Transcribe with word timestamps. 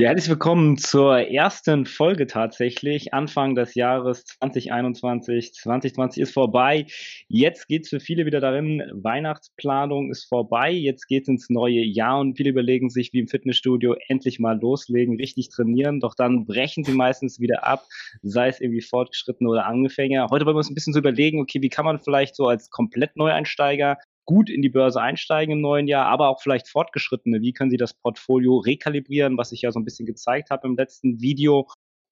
Ja, 0.00 0.10
herzlich 0.10 0.28
willkommen 0.28 0.78
zur 0.78 1.18
ersten 1.28 1.84
Folge 1.84 2.28
tatsächlich. 2.28 3.12
Anfang 3.12 3.56
des 3.56 3.74
Jahres 3.74 4.24
2021. 4.26 5.54
2020 5.54 6.22
ist 6.22 6.32
vorbei. 6.32 6.86
Jetzt 7.26 7.66
geht's 7.66 7.88
für 7.88 7.98
viele 7.98 8.24
wieder 8.24 8.38
darin. 8.38 8.80
Weihnachtsplanung 8.94 10.12
ist 10.12 10.28
vorbei. 10.28 10.70
Jetzt 10.70 11.08
geht's 11.08 11.26
ins 11.26 11.50
neue 11.50 11.82
Jahr 11.82 12.20
und 12.20 12.36
viele 12.36 12.50
überlegen 12.50 12.90
sich, 12.90 13.12
wie 13.12 13.18
im 13.18 13.26
Fitnessstudio 13.26 13.96
endlich 14.06 14.38
mal 14.38 14.60
loslegen, 14.60 15.16
richtig 15.16 15.48
trainieren. 15.48 15.98
Doch 15.98 16.14
dann 16.14 16.46
brechen 16.46 16.84
sie 16.84 16.92
meistens 16.92 17.40
wieder 17.40 17.66
ab, 17.66 17.84
sei 18.22 18.46
es 18.46 18.60
irgendwie 18.60 18.82
Fortgeschrittene 18.82 19.50
oder 19.50 19.66
Angefänger. 19.66 20.28
Heute 20.30 20.46
wollen 20.46 20.54
wir 20.54 20.58
uns 20.58 20.70
ein 20.70 20.76
bisschen 20.76 20.92
so 20.92 21.00
überlegen, 21.00 21.40
okay, 21.40 21.60
wie 21.60 21.70
kann 21.70 21.84
man 21.84 21.98
vielleicht 21.98 22.36
so 22.36 22.46
als 22.46 22.70
komplett 22.70 23.16
Neueinsteiger 23.16 23.98
gut 24.28 24.50
in 24.50 24.60
die 24.60 24.68
Börse 24.68 25.00
einsteigen 25.00 25.52
im 25.52 25.62
neuen 25.62 25.88
Jahr, 25.88 26.04
aber 26.04 26.28
auch 26.28 26.42
vielleicht 26.42 26.68
Fortgeschrittene. 26.68 27.40
Wie 27.40 27.54
können 27.54 27.70
Sie 27.70 27.78
das 27.78 27.94
Portfolio 27.94 28.58
rekalibrieren, 28.58 29.38
was 29.38 29.52
ich 29.52 29.62
ja 29.62 29.72
so 29.72 29.80
ein 29.80 29.86
bisschen 29.86 30.04
gezeigt 30.04 30.50
habe 30.50 30.68
im 30.68 30.76
letzten 30.76 31.22
Video? 31.22 31.66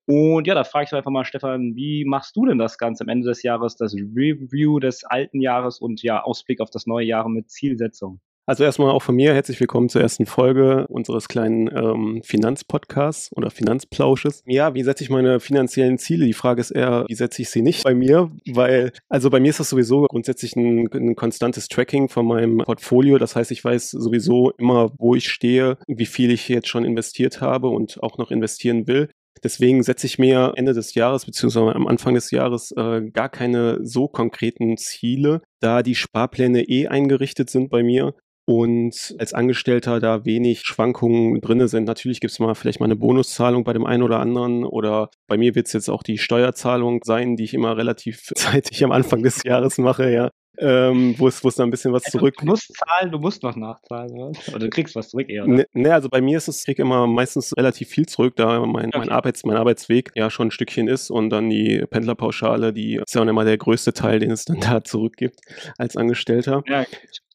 Und 0.06 0.46
ja, 0.46 0.54
da 0.54 0.64
frage 0.64 0.86
ich 0.86 0.94
einfach 0.94 1.10
mal, 1.10 1.26
Stefan, 1.26 1.76
wie 1.76 2.06
machst 2.06 2.34
du 2.34 2.46
denn 2.46 2.56
das 2.56 2.78
Ganze 2.78 3.04
am 3.04 3.10
Ende 3.10 3.28
des 3.28 3.42
Jahres, 3.42 3.76
das 3.76 3.92
Review 3.92 4.78
des 4.80 5.04
alten 5.04 5.42
Jahres 5.42 5.78
und 5.78 6.02
ja, 6.02 6.22
Ausblick 6.22 6.62
auf 6.62 6.70
das 6.70 6.86
neue 6.86 7.04
Jahr 7.04 7.28
mit 7.28 7.50
Zielsetzung? 7.50 8.18
Also 8.48 8.62
erstmal 8.62 8.92
auch 8.92 9.02
von 9.02 9.16
mir 9.16 9.34
herzlich 9.34 9.58
willkommen 9.58 9.88
zur 9.88 10.02
ersten 10.02 10.24
Folge 10.24 10.86
unseres 10.86 11.26
kleinen 11.26 11.66
ähm, 11.66 12.20
Finanzpodcasts 12.22 13.32
oder 13.32 13.50
Finanzplausches. 13.50 14.44
Ja, 14.46 14.72
wie 14.72 14.84
setze 14.84 15.02
ich 15.02 15.10
meine 15.10 15.40
finanziellen 15.40 15.98
Ziele? 15.98 16.26
Die 16.26 16.32
Frage 16.32 16.60
ist 16.60 16.70
eher, 16.70 17.06
wie 17.08 17.14
setze 17.16 17.42
ich 17.42 17.50
sie 17.50 17.60
nicht 17.60 17.82
bei 17.82 17.92
mir? 17.92 18.30
Weil, 18.46 18.92
also 19.08 19.30
bei 19.30 19.40
mir 19.40 19.50
ist 19.50 19.58
das 19.58 19.70
sowieso 19.70 20.02
grundsätzlich 20.02 20.54
ein, 20.54 20.88
ein 20.94 21.16
konstantes 21.16 21.66
Tracking 21.66 22.08
von 22.08 22.24
meinem 22.24 22.58
Portfolio. 22.58 23.18
Das 23.18 23.34
heißt, 23.34 23.50
ich 23.50 23.64
weiß 23.64 23.90
sowieso 23.90 24.52
immer, 24.58 24.92
wo 24.96 25.16
ich 25.16 25.28
stehe, 25.28 25.76
wie 25.88 26.06
viel 26.06 26.30
ich 26.30 26.48
jetzt 26.48 26.68
schon 26.68 26.84
investiert 26.84 27.40
habe 27.40 27.66
und 27.66 28.00
auch 28.00 28.16
noch 28.16 28.30
investieren 28.30 28.86
will. 28.86 29.08
Deswegen 29.42 29.82
setze 29.82 30.06
ich 30.06 30.18
mir 30.18 30.52
Ende 30.54 30.72
des 30.72 30.94
Jahres 30.94 31.26
beziehungsweise 31.26 31.74
am 31.74 31.88
Anfang 31.88 32.14
des 32.14 32.30
Jahres 32.30 32.72
äh, 32.76 33.02
gar 33.12 33.28
keine 33.28 33.84
so 33.84 34.06
konkreten 34.06 34.76
Ziele, 34.76 35.42
da 35.60 35.82
die 35.82 35.96
Sparpläne 35.96 36.62
eh 36.62 36.86
eingerichtet 36.86 37.50
sind 37.50 37.70
bei 37.70 37.82
mir 37.82 38.14
und 38.46 39.16
als 39.18 39.34
Angestellter 39.34 39.98
da 39.98 40.24
wenig 40.24 40.60
Schwankungen 40.60 41.40
drinne 41.40 41.66
sind. 41.66 41.84
Natürlich 41.84 42.20
gibt 42.20 42.32
es 42.32 42.38
mal 42.38 42.54
vielleicht 42.54 42.78
mal 42.78 42.86
eine 42.86 42.96
Bonuszahlung 42.96 43.64
bei 43.64 43.72
dem 43.72 43.84
einen 43.84 44.04
oder 44.04 44.20
anderen 44.20 44.64
oder 44.64 45.10
bei 45.26 45.36
mir 45.36 45.56
wird 45.56 45.66
es 45.66 45.72
jetzt 45.72 45.90
auch 45.90 46.04
die 46.04 46.16
Steuerzahlung 46.16 47.00
sein, 47.04 47.34
die 47.34 47.42
ich 47.44 47.54
immer 47.54 47.76
relativ 47.76 48.22
zeitig 48.36 48.82
am 48.84 48.92
Anfang 48.92 49.22
des 49.22 49.42
Jahres 49.42 49.78
mache, 49.78 50.10
ja. 50.10 50.30
Ähm, 50.58 51.14
wo 51.18 51.28
es 51.28 51.44
wo 51.44 51.48
es 51.48 51.56
da 51.56 51.64
ein 51.64 51.70
bisschen 51.70 51.92
was 51.92 52.06
also, 52.06 52.18
zurück. 52.18 52.36
Du 52.38 52.46
musst 52.46 52.72
zahlen, 52.74 53.12
du 53.12 53.18
musst 53.18 53.42
noch 53.42 53.56
nachzahlen, 53.56 54.12
oder? 54.12 54.32
oder 54.48 54.58
du 54.60 54.70
kriegst 54.70 54.96
was 54.96 55.10
zurück 55.10 55.28
eher. 55.28 55.46
Ne, 55.46 55.66
ne, 55.74 55.92
also 55.92 56.08
bei 56.08 56.22
mir 56.22 56.38
ist 56.38 56.48
es, 56.48 56.60
ich 56.60 56.64
krieg 56.64 56.78
immer 56.78 57.06
meistens 57.06 57.54
relativ 57.58 57.88
viel 57.88 58.06
zurück, 58.06 58.36
da 58.36 58.64
mein, 58.64 58.86
okay. 58.86 58.98
mein, 59.00 59.10
Arbeits, 59.10 59.44
mein 59.44 59.58
Arbeitsweg 59.58 60.12
ja 60.14 60.30
schon 60.30 60.48
ein 60.48 60.50
Stückchen 60.50 60.88
ist 60.88 61.10
und 61.10 61.28
dann 61.28 61.50
die 61.50 61.84
Pendlerpauschale, 61.90 62.72
die 62.72 62.94
ist 62.94 63.14
ja 63.14 63.20
auch 63.20 63.26
immer 63.26 63.44
der 63.44 63.58
größte 63.58 63.92
Teil, 63.92 64.20
den 64.20 64.30
es 64.30 64.46
dann 64.46 64.60
da 64.60 64.82
zurückgibt 64.82 65.40
als 65.76 65.98
Angestellter. 65.98 66.62
Ja, 66.66 66.86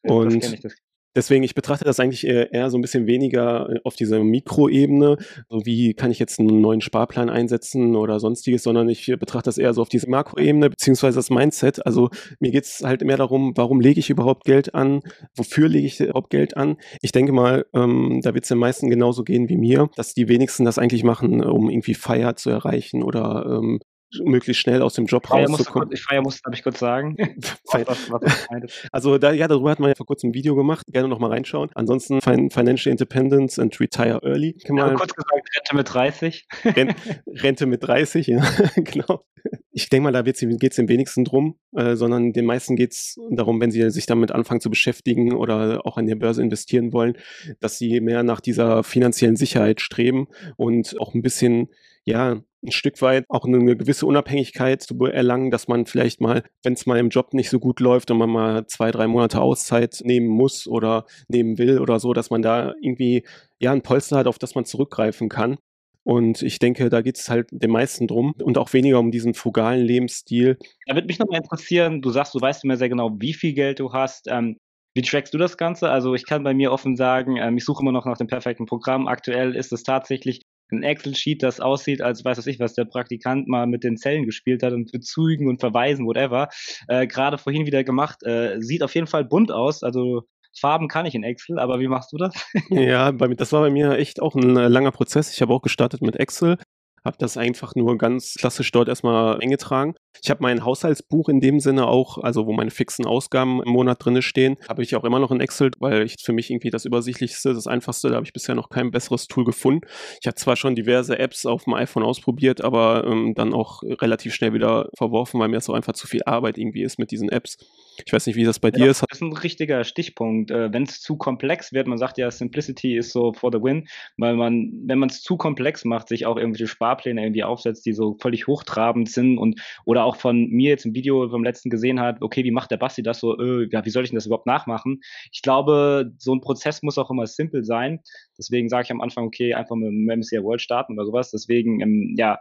und 0.02 0.44
das 0.44 0.54
ich, 0.54 0.62
das 0.62 0.74
Deswegen, 1.16 1.44
ich 1.44 1.56
betrachte 1.56 1.84
das 1.84 2.00
eigentlich 2.00 2.26
eher, 2.26 2.54
eher 2.54 2.70
so 2.70 2.78
ein 2.78 2.82
bisschen 2.82 3.06
weniger 3.06 3.70
äh, 3.70 3.80
auf 3.84 3.96
dieser 3.96 4.24
Mikroebene, 4.24 5.18
so 5.50 5.66
wie 5.66 5.94
kann 5.94 6.10
ich 6.10 6.20
jetzt 6.20 6.40
einen 6.40 6.62
neuen 6.62 6.82
Sparplan 6.82 7.30
einsetzen 7.30 7.96
oder 7.96 8.20
sonstiges, 8.20 8.64
sondern 8.64 8.88
ich 8.88 9.08
betrachte 9.20 9.50
das 9.50 9.58
eher 9.58 9.74
so 9.74 9.82
auf 9.82 9.90
diese 9.90 10.10
Makroebene, 10.10 10.70
beziehungsweise 10.70 11.18
das 11.18 11.30
Mindset. 11.30 11.86
Also 11.86 12.10
mir 12.40 12.52
geht 12.52 12.64
es 12.66 12.82
halt 12.84 13.04
mehr 13.04 13.18
darum, 13.18 13.54
warum 13.56 13.82
lege 13.82 14.00
ich 14.00 14.10
überhaupt 14.10 14.46
Geld 14.46 14.74
an, 14.74 15.02
wofür 15.36 15.68
lege 15.68 15.88
ich 15.88 16.00
überhaupt 16.00 16.30
Geld 16.30 16.56
an. 16.56 16.78
Ich 17.02 17.12
denke 17.12 17.34
mal, 17.34 17.66
ähm, 17.74 18.22
da 18.24 18.34
wird 18.34 18.46
es 18.46 18.50
den 18.50 18.58
meisten 18.58 18.90
genauso 18.90 19.24
gehen 19.24 19.50
wie 19.50 19.58
mir, 19.58 19.90
dass 19.96 20.14
die 20.14 20.30
wenigsten 20.30 20.64
das 20.64 20.80
eigentlich 20.80 21.04
machen, 21.04 21.44
um 21.44 21.70
irgendwie 21.70 21.94
Feier 21.94 22.36
zu 22.38 22.50
erreichen 22.50 23.04
oder 23.04 23.46
ähm, 23.48 23.80
möglichst 24.24 24.62
schnell 24.62 24.82
aus 24.82 24.94
dem 24.94 25.06
Job 25.06 25.28
Feier 25.28 25.48
rauszukommen. 25.48 25.90
Musste, 25.90 26.04
Feier 26.04 26.22
muss, 26.22 26.42
darf 26.42 26.54
ich 26.54 26.64
kurz 26.64 26.80
sagen. 26.80 27.16
was, 27.72 28.12
was, 28.12 28.48
also 28.92 29.18
da, 29.18 29.32
ja, 29.32 29.48
darüber 29.48 29.72
hat 29.72 29.80
man 29.80 29.90
ja 29.90 29.96
vor 29.96 30.06
kurzem 30.06 30.32
ein 30.32 30.34
Video 30.34 30.56
gemacht. 30.56 30.86
Gerne 30.88 31.08
noch 31.08 31.20
mal 31.20 31.30
reinschauen. 31.30 31.70
Ansonsten 31.76 32.22
Financial 32.22 32.92
Independence 32.92 33.60
and 33.60 33.80
Retire 33.80 34.20
Early. 34.24 34.54
Kann 34.66 34.78
ja, 34.78 34.94
kurz 34.94 35.14
gesagt, 35.14 35.48
Rente 35.56 35.76
mit 35.76 35.94
30. 35.94 36.48
Rente 37.44 37.66
mit 37.66 37.84
30, 37.84 38.28
ja, 38.28 38.44
genau. 38.76 39.26
Ich 39.72 39.90
denke 39.90 40.04
mal, 40.04 40.12
da 40.12 40.22
geht 40.22 40.42
es 40.42 40.76
den 40.76 40.90
wenigsten 40.90 41.26
drum, 41.26 41.58
äh, 41.76 41.96
sondern 41.96 42.34
den 42.34 42.46
meisten 42.46 42.76
geht 42.76 42.92
es 42.92 43.20
darum, 43.32 43.60
wenn 43.60 43.72
sie 43.72 43.90
sich 43.90 44.06
damit 44.06 44.32
anfangen 44.32 44.62
zu 44.62 44.70
beschäftigen 44.70 45.34
oder 45.34 45.86
auch 45.86 45.98
an 45.98 46.06
der 46.06 46.16
Börse 46.16 46.44
investieren 46.44 46.94
wollen, 46.94 47.18
dass 47.60 47.78
sie 47.78 48.02
mehr 48.02 48.24
nach 48.24 48.42
dieser 48.42 48.84
finanziellen 48.84 49.36
Sicherheit 49.36 49.82
streben 49.82 50.28
und 50.58 51.00
auch 51.00 51.14
ein 51.14 51.22
bisschen 51.22 51.70
ja, 52.06 52.42
ein 52.64 52.72
Stück 52.72 53.02
weit 53.02 53.26
auch 53.28 53.46
eine 53.46 53.76
gewisse 53.76 54.06
Unabhängigkeit 54.06 54.82
zu 54.82 54.96
erlangen, 55.06 55.50
dass 55.50 55.68
man 55.68 55.86
vielleicht 55.86 56.22
mal, 56.22 56.44
wenn 56.64 56.74
es 56.74 56.86
mal 56.86 57.00
im 57.00 57.10
Job 57.10 57.34
nicht 57.34 57.50
so 57.50 57.60
gut 57.60 57.80
läuft 57.80 58.12
und 58.12 58.18
man 58.18 58.30
mal 58.30 58.68
zwei, 58.68 58.92
drei 58.92 59.08
Monate 59.08 59.42
Auszeit 59.42 60.02
nehmen 60.04 60.28
muss 60.28 60.68
oder 60.68 61.06
nehmen 61.28 61.58
will 61.58 61.80
oder 61.80 62.00
so, 62.00 62.14
dass 62.14 62.30
man 62.30 62.42
da 62.42 62.74
irgendwie 62.82 63.26
ja 63.60 63.72
ein 63.72 63.82
Polster 63.82 64.18
hat, 64.18 64.28
auf 64.28 64.38
das 64.38 64.54
man 64.56 64.66
zurückgreifen 64.66 65.28
kann. 65.28 65.58
Und 66.04 66.42
ich 66.42 66.58
denke, 66.60 66.90
da 66.90 67.02
geht 67.02 67.18
es 67.18 67.30
halt 67.30 67.48
den 67.52 67.72
meisten 67.72 68.08
drum 68.08 68.34
und 68.42 68.58
auch 68.58 68.74
weniger 68.74 69.00
um 69.00 69.12
diesen 69.12 69.34
frugalen 69.34 69.86
Lebensstil. 69.86 70.58
Da 70.88 70.96
würde 70.96 71.08
mich 71.08 71.20
nochmal 71.20 71.42
interessieren, 71.42 72.02
du 72.02 72.10
sagst, 72.10 72.34
du 72.34 72.42
weißt 72.42 72.64
immer 72.64 72.78
sehr 72.78 72.90
genau, 72.90 73.12
wie 73.20 73.34
viel 73.34 73.54
Geld 73.54 73.80
du 73.80 73.94
hast. 73.94 74.28
Ähm, 74.28 74.58
wie 74.96 75.04
trackst 75.04 75.34
du 75.34 75.38
das 75.38 75.58
Ganze? 75.58 75.90
Also 75.90 76.16
ich 76.16 76.26
kann 76.26 76.44
bei 76.44 76.54
mir 76.54 76.72
offen 76.72 76.96
sagen, 76.96 77.38
ähm, 77.38 77.58
ich 77.58 77.66
suche 77.66 77.82
immer 77.84 77.92
noch 77.92 78.06
nach 78.06 78.18
dem 78.18 78.28
perfekten 78.28 78.66
Programm. 78.66 79.08
Aktuell 79.08 79.56
ist 79.56 79.72
es 79.72 79.84
tatsächlich 79.84 80.42
ein 80.72 80.84
Excel-Sheet, 80.84 81.44
das 81.44 81.60
aussieht, 81.60 82.02
als 82.02 82.24
weiß 82.24 82.38
was 82.38 82.48
ich, 82.48 82.60
was 82.60 82.74
der 82.74 82.86
Praktikant 82.86 83.48
mal 83.48 83.68
mit 83.68 83.84
den 83.84 83.98
Zellen 83.98 84.26
gespielt 84.26 84.64
hat 84.64 84.74
und 84.74 84.92
Bezügen 84.92 85.48
und 85.48 85.60
Verweisen, 85.60 86.06
whatever, 86.06 86.50
äh, 86.88 87.08
gerade 87.08 87.38
vorhin 87.38 87.66
wieder 87.66 87.84
gemacht. 87.84 88.24
Äh, 88.24 88.62
sieht 88.62 88.84
auf 88.84 88.96
jeden 88.96 89.08
Fall 89.08 89.26
bunt 89.26 89.52
aus. 89.52 89.84
Also 89.84 90.24
Farben 90.58 90.88
kann 90.88 91.06
ich 91.06 91.16
in 91.16 91.24
Excel, 91.24 91.60
aber 91.60 91.80
wie 91.80 91.88
machst 91.88 92.12
du 92.12 92.18
das? 92.18 92.34
ja, 92.70 93.12
bei, 93.12 93.28
das 93.28 93.52
war 93.52 93.62
bei 93.62 93.70
mir 93.70 93.98
echt 93.98 94.22
auch 94.22 94.36
ein 94.36 94.58
äh, 94.58 94.68
langer 94.68 94.92
Prozess. 94.92 95.34
Ich 95.34 95.42
habe 95.42 95.54
auch 95.54 95.62
gestartet 95.62 96.02
mit 96.02 96.18
Excel, 96.18 96.58
habe 97.06 97.18
das 97.20 97.38
einfach 97.38 97.76
nur 97.76 97.98
ganz 97.98 98.36
klassisch 98.36 98.72
dort 98.72 98.88
erstmal 98.88 99.40
eingetragen. 99.40 99.96
Ich 100.24 100.30
habe 100.30 100.44
mein 100.44 100.66
Haushaltsbuch 100.66 101.30
in 101.30 101.40
dem 101.40 101.60
Sinne 101.60 101.88
auch, 101.88 102.18
also 102.18 102.46
wo 102.46 102.54
meine 102.54 102.72
fixen 102.72 103.06
Ausgaben 103.06 103.62
im 103.64 103.72
Monat 103.72 104.04
drin 104.04 104.22
stehen, 104.22 104.58
habe 104.68 104.84
ich 104.84 104.96
auch 104.96 105.04
immer 105.04 105.20
noch 105.20 105.32
in 105.32 105.40
Excel, 105.40 105.72
weil 105.80 106.04
ich 106.04 106.16
für 106.22 106.34
mich 106.34 106.50
irgendwie 106.52 106.70
das 106.70 106.86
übersichtlichste, 106.86 107.54
das 107.54 107.68
einfachste, 107.68 108.10
da 108.10 108.16
habe 108.16 108.26
ich 108.26 108.34
bisher 108.34 108.56
noch 108.56 108.70
kein 108.70 108.92
besseres 108.92 109.28
Tool 109.28 109.46
gefunden. 109.46 109.82
Ich 110.20 110.28
habe 110.28 110.36
zwar 110.36 110.56
schon 110.56 110.76
diverse 110.76 111.18
Apps 111.18 111.46
auf 111.46 111.64
dem 111.64 111.74
iPhone 111.74 112.04
ausprobiert, 112.04 112.62
aber 112.62 113.06
ähm, 113.08 113.34
dann 113.36 113.54
auch 113.54 113.82
relativ 113.84 114.36
schnell 114.36 114.54
wieder 114.54 114.90
verworfen, 114.98 115.40
weil 115.40 115.48
mir 115.48 115.58
das 115.58 115.66
so 115.66 115.74
einfach 115.74 115.94
zu 115.94 116.08
viel 116.08 116.22
Arbeit 116.26 116.58
irgendwie 116.58 116.84
ist 116.84 117.00
mit 117.00 117.12
diesen 117.12 117.30
Apps. 117.30 117.58
Ich 118.06 118.14
weiß 118.14 118.28
nicht, 118.28 118.36
wie 118.36 118.44
das 118.44 118.60
bei 118.60 118.70
ja, 118.70 118.78
dir 118.78 118.92
ist. 118.92 119.02
Das 119.02 119.18
ist 119.18 119.22
ein 119.22 119.34
richtiger 119.34 119.84
Stichpunkt. 119.84 120.52
Äh, 120.52 120.72
wenn 120.74 120.84
es 120.84 121.02
zu 121.02 121.18
komplex 121.18 121.74
wird, 121.74 121.88
man 121.88 121.98
sagt 121.98 122.18
ja, 122.18 122.32
Simplicity 122.32 122.98
ist 122.98 123.12
so 123.12 123.34
for 123.34 123.52
the 123.52 123.62
win, 123.62 123.88
weil 124.18 124.36
man, 124.36 124.72
wenn 124.86 125.00
man 125.00 125.10
es 125.10 125.22
zu 125.22 125.38
komplex 125.38 125.86
macht, 125.86 126.08
sich 126.08 126.26
auch 126.26 126.38
irgendwelche 126.38 126.68
Sparpläne 126.68 127.22
irgendwie 127.24 127.44
aufsetzt, 127.44 127.86
die 127.86 127.94
so 127.94 128.18
völlig 128.20 128.48
hochtrabend 128.48 129.10
sind 129.10 129.38
und 129.38 129.62
oder 129.86 130.01
auch 130.04 130.16
von 130.16 130.50
mir 130.50 130.70
jetzt 130.70 130.86
im 130.86 130.94
Video 130.94 131.30
vom 131.30 131.44
letzten 131.44 131.70
gesehen 131.70 132.00
hat, 132.00 132.22
okay, 132.22 132.44
wie 132.44 132.52
macht 132.52 132.72
der 132.72 132.78
Basti 132.78 133.04
das 133.04 133.20
so, 133.20 133.38
äh, 133.40 133.68
ja, 133.72 133.86
wie 133.86 133.90
soll 133.90 134.04
ich 134.04 134.10
denn 134.10 134.18
das 134.18 134.26
überhaupt 134.26 134.48
nachmachen? 134.48 135.02
Ich 135.32 135.42
glaube, 135.42 136.12
so 136.18 136.34
ein 136.34 136.42
Prozess 136.42 136.82
muss 136.84 136.98
auch 136.98 137.10
immer 137.10 137.28
simpel 137.28 137.64
sein. 137.64 138.02
Deswegen 138.38 138.70
sage 138.70 138.86
ich 138.86 138.92
am 138.92 139.02
Anfang, 139.02 139.26
okay, 139.26 139.54
einfach 139.54 139.76
mit 139.76 139.88
dem 139.88 140.06
MSCI 140.06 140.44
World 140.44 140.62
starten 140.62 140.94
oder 140.94 141.06
sowas. 141.06 141.32
Deswegen, 141.32 141.80
ähm, 141.82 142.16
ja, 142.18 142.40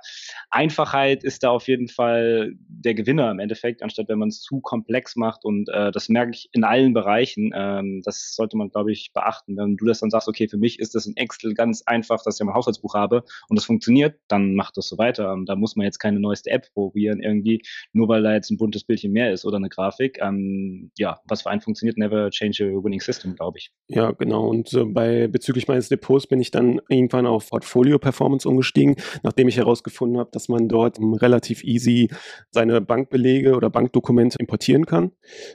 Einfachheit 0.51 1.25
ist 1.25 1.43
da 1.43 1.51
auf 1.51 1.69
jeden 1.69 1.89
Fall 1.89 2.55
der 2.69 2.95
Gewinner 2.95 3.31
im 3.31 3.39
Endeffekt, 3.39 3.83
anstatt 3.83 4.09
wenn 4.09 4.19
man 4.19 4.29
es 4.29 4.41
zu 4.41 4.61
komplex 4.61 5.17
macht. 5.17 5.45
Und 5.45 5.69
äh, 5.69 5.93
das 5.93 6.09
merke 6.09 6.33
ich 6.33 6.49
in 6.53 6.65
allen 6.65 6.95
Bereichen. 6.95 7.53
Ähm, 7.55 8.03
das 8.05 8.35
sollte 8.35 8.57
man, 8.57 8.71
glaube 8.71 8.93
ich, 8.93 9.13
beachten. 9.13 9.57
Wenn 9.57 9.77
du 9.77 9.87
das 9.87 10.01
dann 10.01 10.11
sagst, 10.11 10.29
okay, 10.29 10.49
für 10.49 10.59
mich 10.59 10.79
ist 10.79 10.95
das 10.95 11.07
in 11.07 11.17
Excel 11.17 11.55
ganz 11.55 11.83
einfach, 11.85 12.23
dass 12.23 12.41
ich 12.41 12.47
mein 12.47 12.55
Haushaltsbuch 12.55 12.95
habe 12.95 13.25
und 13.49 13.59
das 13.59 13.65
funktioniert, 13.65 14.19
dann 14.29 14.55
macht 14.55 14.77
das 14.77 14.89
so 14.89 14.99
weiter. 14.99 15.33
Und 15.33 15.47
da 15.47 15.57
muss 15.57 15.77
man 15.77 15.85
jetzt 15.85 15.99
keine 15.99 16.21
neueste 16.21 16.51
App 16.51 16.73
probieren, 16.73 17.21
irgendwie, 17.21 17.50
nur 17.93 18.09
weil 18.09 18.23
da 18.23 18.35
jetzt 18.35 18.51
ein 18.51 18.57
buntes 18.57 18.85
Bildchen 18.85 19.13
mehr 19.13 19.33
ist 19.33 19.45
oder 19.45 19.57
eine 19.57 19.69
Grafik. 19.69 20.19
Ähm, 20.21 20.91
ja, 20.99 21.19
was 21.27 21.43
für 21.43 21.51
einen 21.51 21.61
funktioniert, 21.61 21.99
never 21.99 22.31
change 22.31 22.65
a 22.65 22.85
winning 22.85 23.01
system, 23.01 23.35
glaube 23.35 23.59
ich. 23.59 23.71
Ja, 23.89 24.13
genau. 24.13 24.49
Und 24.49 24.73
äh, 24.75 24.85
bei 24.85 25.29
bezüglich 25.29 25.69
meines 25.69 25.89
Depots 25.89 26.27
bin 26.27 26.41
ich 26.41 26.51
dann 26.51 26.81
irgendwann 26.89 27.27
auf 27.27 27.51
Portfolio 27.51 27.99
Performance 27.99 28.49
umgestiegen, 28.49 28.97
nachdem 29.23 29.49
ich 29.49 29.57
herausgefunden 29.57 30.19
habe, 30.19 30.31
dass 30.33 30.49
man 30.49 30.69
dort 30.69 30.99
relativ 31.01 31.65
easy 31.65 32.09
seine 32.51 32.81
Bankbelege 32.81 33.55
oder 33.55 33.71
Bankdokumente 33.71 34.37
importieren 34.39 34.87
kann. 34.87 35.13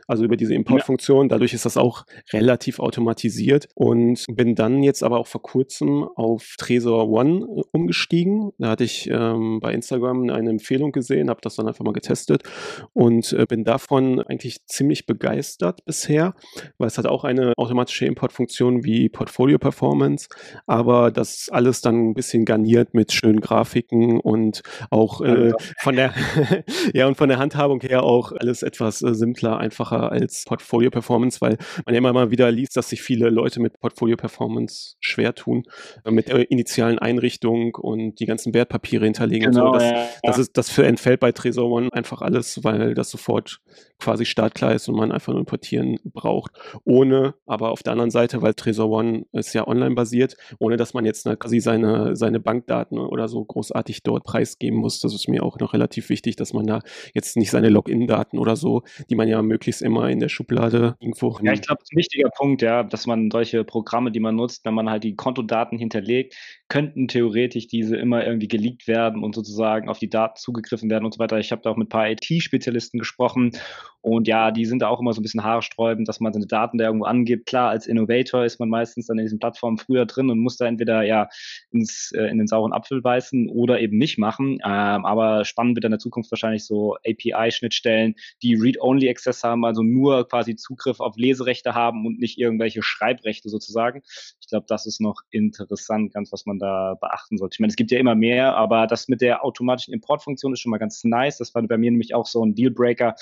Also 0.08 0.24
über 0.24 0.38
diese 0.38 0.54
Importfunktion. 0.54 1.30
Dadurch 1.30 1.54
ist 1.54 1.66
das 1.66 1.78
auch 1.78 2.06
relativ 2.34 2.80
automatisiert 2.80 3.68
und 3.76 4.26
bin 4.32 4.56
dann 4.56 4.84
jetzt 4.84 5.04
aber 5.04 5.20
auch 5.20 5.28
vor 5.28 5.42
kurzem 5.42 6.04
auf 6.16 6.56
Trezor 6.58 7.10
One 7.10 7.46
äh, 7.46 7.62
umgestiegen. 7.72 8.52
Da 8.58 8.70
hatte 8.70 8.84
ich 8.84 9.10
ähm, 9.10 9.60
bei 9.62 9.74
Instagram 9.74 10.30
eine 10.30 10.50
Empfehlung 10.50 10.92
gesehen, 10.92 11.30
habe 11.30 11.42
das 11.42 11.56
dann 11.56 11.68
einfach 11.68 11.85
mal 11.86 11.94
getestet 11.94 12.44
und 12.94 13.32
äh, 13.34 13.46
bin 13.46 13.64
davon 13.64 14.22
eigentlich 14.22 14.66
ziemlich 14.66 15.06
begeistert 15.06 15.86
bisher, 15.86 16.36
weil 16.78 16.88
es 16.88 16.98
hat 16.98 17.06
auch 17.06 17.24
eine 17.24 17.54
automatische 17.58 18.06
Importfunktion 18.06 18.84
wie 18.84 19.10
Portfolio 19.10 19.58
Performance, 19.58 20.28
aber 20.68 21.12
das 21.12 21.50
alles 21.52 21.82
dann 21.82 22.10
ein 22.10 22.14
bisschen 22.14 22.46
garniert 22.46 22.94
mit 22.94 23.12
schönen 23.12 23.40
Grafiken 23.40 24.20
und 24.20 24.62
auch 24.90 25.22
äh, 25.22 25.54
von 25.82 25.96
der 25.96 26.14
ja 26.94 27.08
und 27.08 27.16
von 27.18 27.30
der 27.30 27.40
Handhabung 27.40 27.82
her 27.82 28.04
auch 28.04 28.32
alles 28.32 28.64
etwas 28.64 29.02
äh, 29.02 29.14
simpler, 29.14 29.58
einfacher 29.58 30.12
als 30.12 30.44
Portfolio 30.46 30.90
Performance, 30.90 31.42
weil 31.42 31.58
man 31.86 31.94
ja 31.94 32.00
immer 32.00 32.14
mal 32.14 32.32
wieder 32.32 32.52
liest, 32.52 32.76
dass 32.78 32.90
sich 32.90 33.02
viele 33.02 33.30
Leute 33.30 33.60
mit 33.60 33.80
Portfolio 33.80 34.18
Performance 34.18 34.96
schwer 35.00 35.36
tun, 35.36 35.64
äh, 36.04 36.12
mit 36.12 36.28
der 36.28 36.50
initialen 36.52 37.00
Einrichtung 37.00 37.76
und 37.76 38.20
die 38.20 38.26
ganzen 38.26 38.54
Wertpapiere 38.54 39.06
hinterlegen 39.06 39.52
genau, 39.52 39.72
und 39.72 39.74
so. 39.74 39.80
Das, 39.80 39.84
ja, 39.84 39.98
ja. 39.98 40.08
das, 40.24 40.38
ist, 40.38 40.58
das 40.58 40.78
entfällt 40.78 41.20
bei 41.20 41.32
Trezor 41.32 41.70
One 41.76 41.90
einfach 41.92 42.22
alles, 42.22 42.64
weil 42.64 42.94
das 42.94 43.10
sofort 43.10 43.60
quasi 44.00 44.26
startklar 44.26 44.74
ist 44.74 44.88
und 44.88 44.96
man 44.96 45.12
einfach 45.12 45.34
nur 45.34 45.40
importieren 45.40 45.98
braucht. 46.04 46.52
Ohne, 46.84 47.36
aber 47.46 47.72
auf 47.72 47.84
der 47.84 47.94
anderen 47.94 48.12
Seite, 48.12 48.42
weil 48.42 48.54
Trezor 48.54 48.90
One 48.90 49.26
ist 49.32 49.54
ja 49.54 49.68
online 49.68 49.96
basiert, 49.96 50.36
ohne 50.60 50.78
dass 50.78 50.94
man 50.94 51.06
jetzt 51.06 51.26
quasi 51.40 51.60
seine, 51.60 52.16
seine 52.16 52.40
Bankdaten 52.40 52.98
oder 52.98 53.28
so 53.28 53.44
großartig 53.44 54.04
dort 54.04 54.24
preisgeben 54.24 54.80
muss. 54.80 55.00
Das 55.00 55.14
ist 55.14 55.28
mir 55.28 55.44
auch 55.44 55.60
noch 55.60 55.74
relativ 55.74 56.10
wichtig, 56.10 56.36
dass 56.36 56.54
man 56.54 56.66
da 56.66 56.80
jetzt 57.14 57.38
nicht 57.38 57.52
seine 57.52 57.70
Login-Daten 57.70 58.38
oder 58.38 58.56
so, 58.56 58.84
die 59.10 59.16
man 59.16 59.28
ja 59.28 59.42
möglichst 59.42 59.82
immer 59.82 60.10
in 60.10 60.20
der 60.20 60.30
Schublade 60.30 60.96
irgendwo. 61.00 61.38
Ja, 61.42 61.54
ich 61.54 61.62
glaube, 61.62 61.80
das 61.80 61.90
ist 61.90 61.94
ein 61.94 61.98
wichtiger 61.98 62.30
Punkt, 62.30 62.62
ja, 62.62 62.84
dass 62.84 63.08
man 63.08 63.30
solche 63.32 63.64
Programme, 63.64 64.12
die 64.12 64.20
man 64.20 64.36
nutzt, 64.36 64.66
wenn 64.66 64.74
man 64.74 64.90
halt 64.90 65.04
die 65.04 65.16
Kontodaten 65.16 65.78
hinterlegt, 65.78 66.36
könnten 66.68 67.08
theoretisch 67.08 67.68
diese 67.68 67.96
immer 67.96 68.26
irgendwie 68.26 68.48
geleakt 68.48 68.88
werden 68.88 69.24
und 69.24 69.36
sozusagen 69.36 69.88
auf 69.88 70.00
die 70.00 70.10
Daten 70.10 70.38
zugegriffen 70.38 70.90
werden 70.90 71.06
und 71.06 71.14
so 71.14 71.20
weiter. 71.20 71.38
Ich 71.38 71.52
habe 71.52 71.62
da 71.62 71.70
auch 71.70 71.78
mit 71.78 71.88
ein 71.88 71.90
paar 71.90 72.10
IT-Spezialisten 72.10 72.98
gesprochen 72.98 73.52
und 74.06 74.28
ja, 74.28 74.52
die 74.52 74.66
sind 74.66 74.84
da 74.84 74.90
auch 74.90 75.00
immer 75.00 75.14
so 75.14 75.20
ein 75.20 75.24
bisschen 75.24 75.44
haarsträubend, 75.44 76.08
dass 76.08 76.20
man 76.20 76.32
seine 76.32 76.46
Daten 76.46 76.78
da 76.78 76.86
irgendwo 76.86 77.06
angibt. 77.06 77.48
Klar, 77.48 77.72
als 77.72 77.88
Innovator 77.88 78.46
ist 78.46 78.60
man 78.60 78.70
meistens 78.70 79.08
dann 79.08 79.18
in 79.18 79.26
diesen 79.26 79.40
Plattformen 79.40 79.80
früher 79.80 80.06
drin 80.06 80.30
und 80.30 80.38
muss 80.38 80.58
da 80.58 80.68
entweder 80.68 81.02
ja 81.02 81.28
ins, 81.72 82.12
äh, 82.12 82.26
in 82.26 82.38
den 82.38 82.46
sauren 82.46 82.72
Apfel 82.72 83.02
beißen 83.02 83.50
oder 83.50 83.80
eben 83.80 83.98
nicht 83.98 84.20
machen. 84.20 84.60
Ähm, 84.64 85.06
aber 85.08 85.44
spannend 85.44 85.76
wird 85.76 85.86
in 85.86 85.92
der 85.92 86.00
Zukunft 86.00 86.30
wahrscheinlich 86.32 86.66
so 86.66 86.98
API-Schnittstellen, 86.98 88.14
die 88.44 88.54
Read-Only-Access 88.54 89.44
haben, 89.44 89.66
also 89.66 89.82
nur 89.82 90.28
quasi 90.28 90.56
Zugriff 90.56 91.00
auf 91.00 91.18
Leserechte 91.18 91.74
haben 91.74 92.06
und 92.06 92.20
nicht 92.20 92.38
irgendwelche 92.38 92.84
Schreibrechte 92.84 93.50
sozusagen. 93.50 94.04
Ich 94.40 94.48
glaube, 94.50 94.68
das 94.70 94.86
ist 94.86 95.02
noch 95.02 95.22
interessant, 95.32 96.14
ganz 96.14 96.32
was 96.32 96.46
man 96.46 96.55
da 96.60 96.96
beachten 97.00 97.38
sollte. 97.38 97.56
Ich 97.56 97.60
meine, 97.60 97.70
es 97.70 97.76
gibt 97.76 97.92
ja 97.92 98.00
immer 98.00 98.16
mehr, 98.16 98.56
aber 98.56 98.88
das 98.88 99.08
mit 99.08 99.22
der 99.22 99.44
automatischen 99.44 99.94
Importfunktion 99.94 100.54
ist 100.54 100.60
schon 100.60 100.72
mal 100.72 100.78
ganz 100.78 101.04
nice. 101.04 101.38
Das 101.38 101.54
war 101.56 101.62
bei 101.64 101.78
mir 101.78 101.92
nämlich 101.92 102.14
auch 102.14 102.26
so 102.26 102.44
ein 102.46 102.56
Dealbreaker 102.56 103.16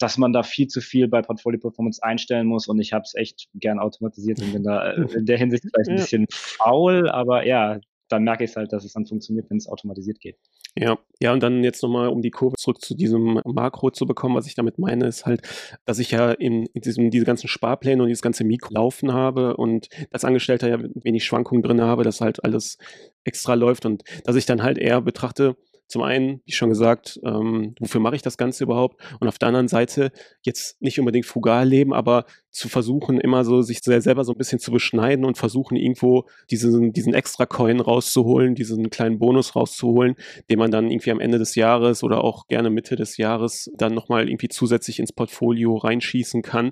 dass 0.00 0.16
man 0.16 0.32
da 0.32 0.42
viel 0.42 0.66
zu 0.66 0.80
viel 0.80 1.08
bei 1.08 1.20
Portfolio 1.22 1.60
Performance 1.60 2.02
einstellen 2.02 2.46
muss 2.46 2.66
und 2.68 2.80
ich 2.80 2.92
habe 2.92 3.02
es 3.02 3.14
echt 3.14 3.48
gern 3.54 3.78
automatisiert 3.78 4.40
und 4.40 4.52
bin 4.52 4.64
da 4.64 4.92
äh, 4.92 5.14
in 5.14 5.26
der 5.26 5.36
Hinsicht 5.36 5.64
vielleicht 5.64 5.90
ein 5.90 5.96
bisschen 5.96 6.26
faul, 6.30 7.08
aber 7.08 7.46
ja, 7.46 7.78
dann 8.10 8.24
merke 8.24 8.44
ich 8.44 8.50
es 8.50 8.56
halt, 8.56 8.72
dass 8.72 8.84
es 8.84 8.92
dann 8.92 9.06
funktioniert, 9.06 9.48
wenn 9.50 9.56
es 9.56 9.68
automatisiert 9.68 10.20
geht. 10.20 10.36
Ja, 10.76 10.98
ja, 11.20 11.32
und 11.32 11.42
dann 11.42 11.64
jetzt 11.64 11.82
nochmal, 11.82 12.08
um 12.08 12.22
die 12.22 12.30
Kurve 12.30 12.56
zurück 12.56 12.80
zu 12.80 12.94
diesem 12.94 13.40
Makro 13.44 13.90
zu 13.90 14.06
bekommen, 14.06 14.36
was 14.36 14.46
ich 14.46 14.54
damit 14.54 14.78
meine, 14.78 15.06
ist 15.06 15.26
halt, 15.26 15.42
dass 15.84 15.98
ich 15.98 16.12
ja 16.12 16.30
in, 16.32 16.66
in 16.66 16.82
diesem, 16.82 17.10
diese 17.10 17.24
ganzen 17.24 17.48
Sparpläne 17.48 18.02
und 18.02 18.08
dieses 18.08 18.22
ganze 18.22 18.44
Mikro 18.44 18.72
laufen 18.74 19.12
habe 19.12 19.56
und 19.56 19.88
als 20.12 20.24
Angestellter 20.24 20.68
ja 20.68 20.78
wenig 20.94 21.24
Schwankungen 21.24 21.62
drin 21.62 21.80
habe, 21.80 22.04
dass 22.04 22.20
halt 22.20 22.44
alles 22.44 22.78
extra 23.24 23.54
läuft 23.54 23.84
und 23.86 24.04
dass 24.24 24.36
ich 24.36 24.46
dann 24.46 24.62
halt 24.62 24.78
eher 24.78 25.00
betrachte, 25.00 25.56
zum 25.90 26.02
einen, 26.02 26.40
wie 26.44 26.52
schon 26.52 26.68
gesagt, 26.68 27.18
ähm, 27.24 27.74
wofür 27.80 28.00
mache 28.00 28.14
ich 28.14 28.22
das 28.22 28.38
Ganze 28.38 28.62
überhaupt? 28.62 29.02
Und 29.18 29.26
auf 29.26 29.38
der 29.38 29.48
anderen 29.48 29.66
Seite 29.66 30.12
jetzt 30.42 30.80
nicht 30.80 31.00
unbedingt 31.00 31.26
frugal 31.26 31.68
leben, 31.68 31.92
aber 31.92 32.26
zu 32.50 32.68
versuchen, 32.68 33.18
immer 33.18 33.44
so 33.44 33.60
sich 33.62 33.80
selber 33.82 34.22
so 34.24 34.32
ein 34.32 34.38
bisschen 34.38 34.60
zu 34.60 34.70
beschneiden 34.70 35.24
und 35.24 35.36
versuchen, 35.36 35.76
irgendwo 35.76 36.26
diesen, 36.48 36.92
diesen 36.92 37.12
extra 37.12 37.44
Coin 37.44 37.80
rauszuholen, 37.80 38.54
diesen 38.54 38.90
kleinen 38.90 39.18
Bonus 39.18 39.56
rauszuholen, 39.56 40.14
den 40.48 40.60
man 40.60 40.70
dann 40.70 40.92
irgendwie 40.92 41.10
am 41.10 41.20
Ende 41.20 41.38
des 41.38 41.56
Jahres 41.56 42.04
oder 42.04 42.22
auch 42.22 42.46
gerne 42.46 42.70
Mitte 42.70 42.94
des 42.94 43.16
Jahres 43.16 43.68
dann 43.76 43.92
nochmal 43.92 44.28
irgendwie 44.28 44.48
zusätzlich 44.48 45.00
ins 45.00 45.12
Portfolio 45.12 45.76
reinschießen 45.76 46.42
kann. 46.42 46.70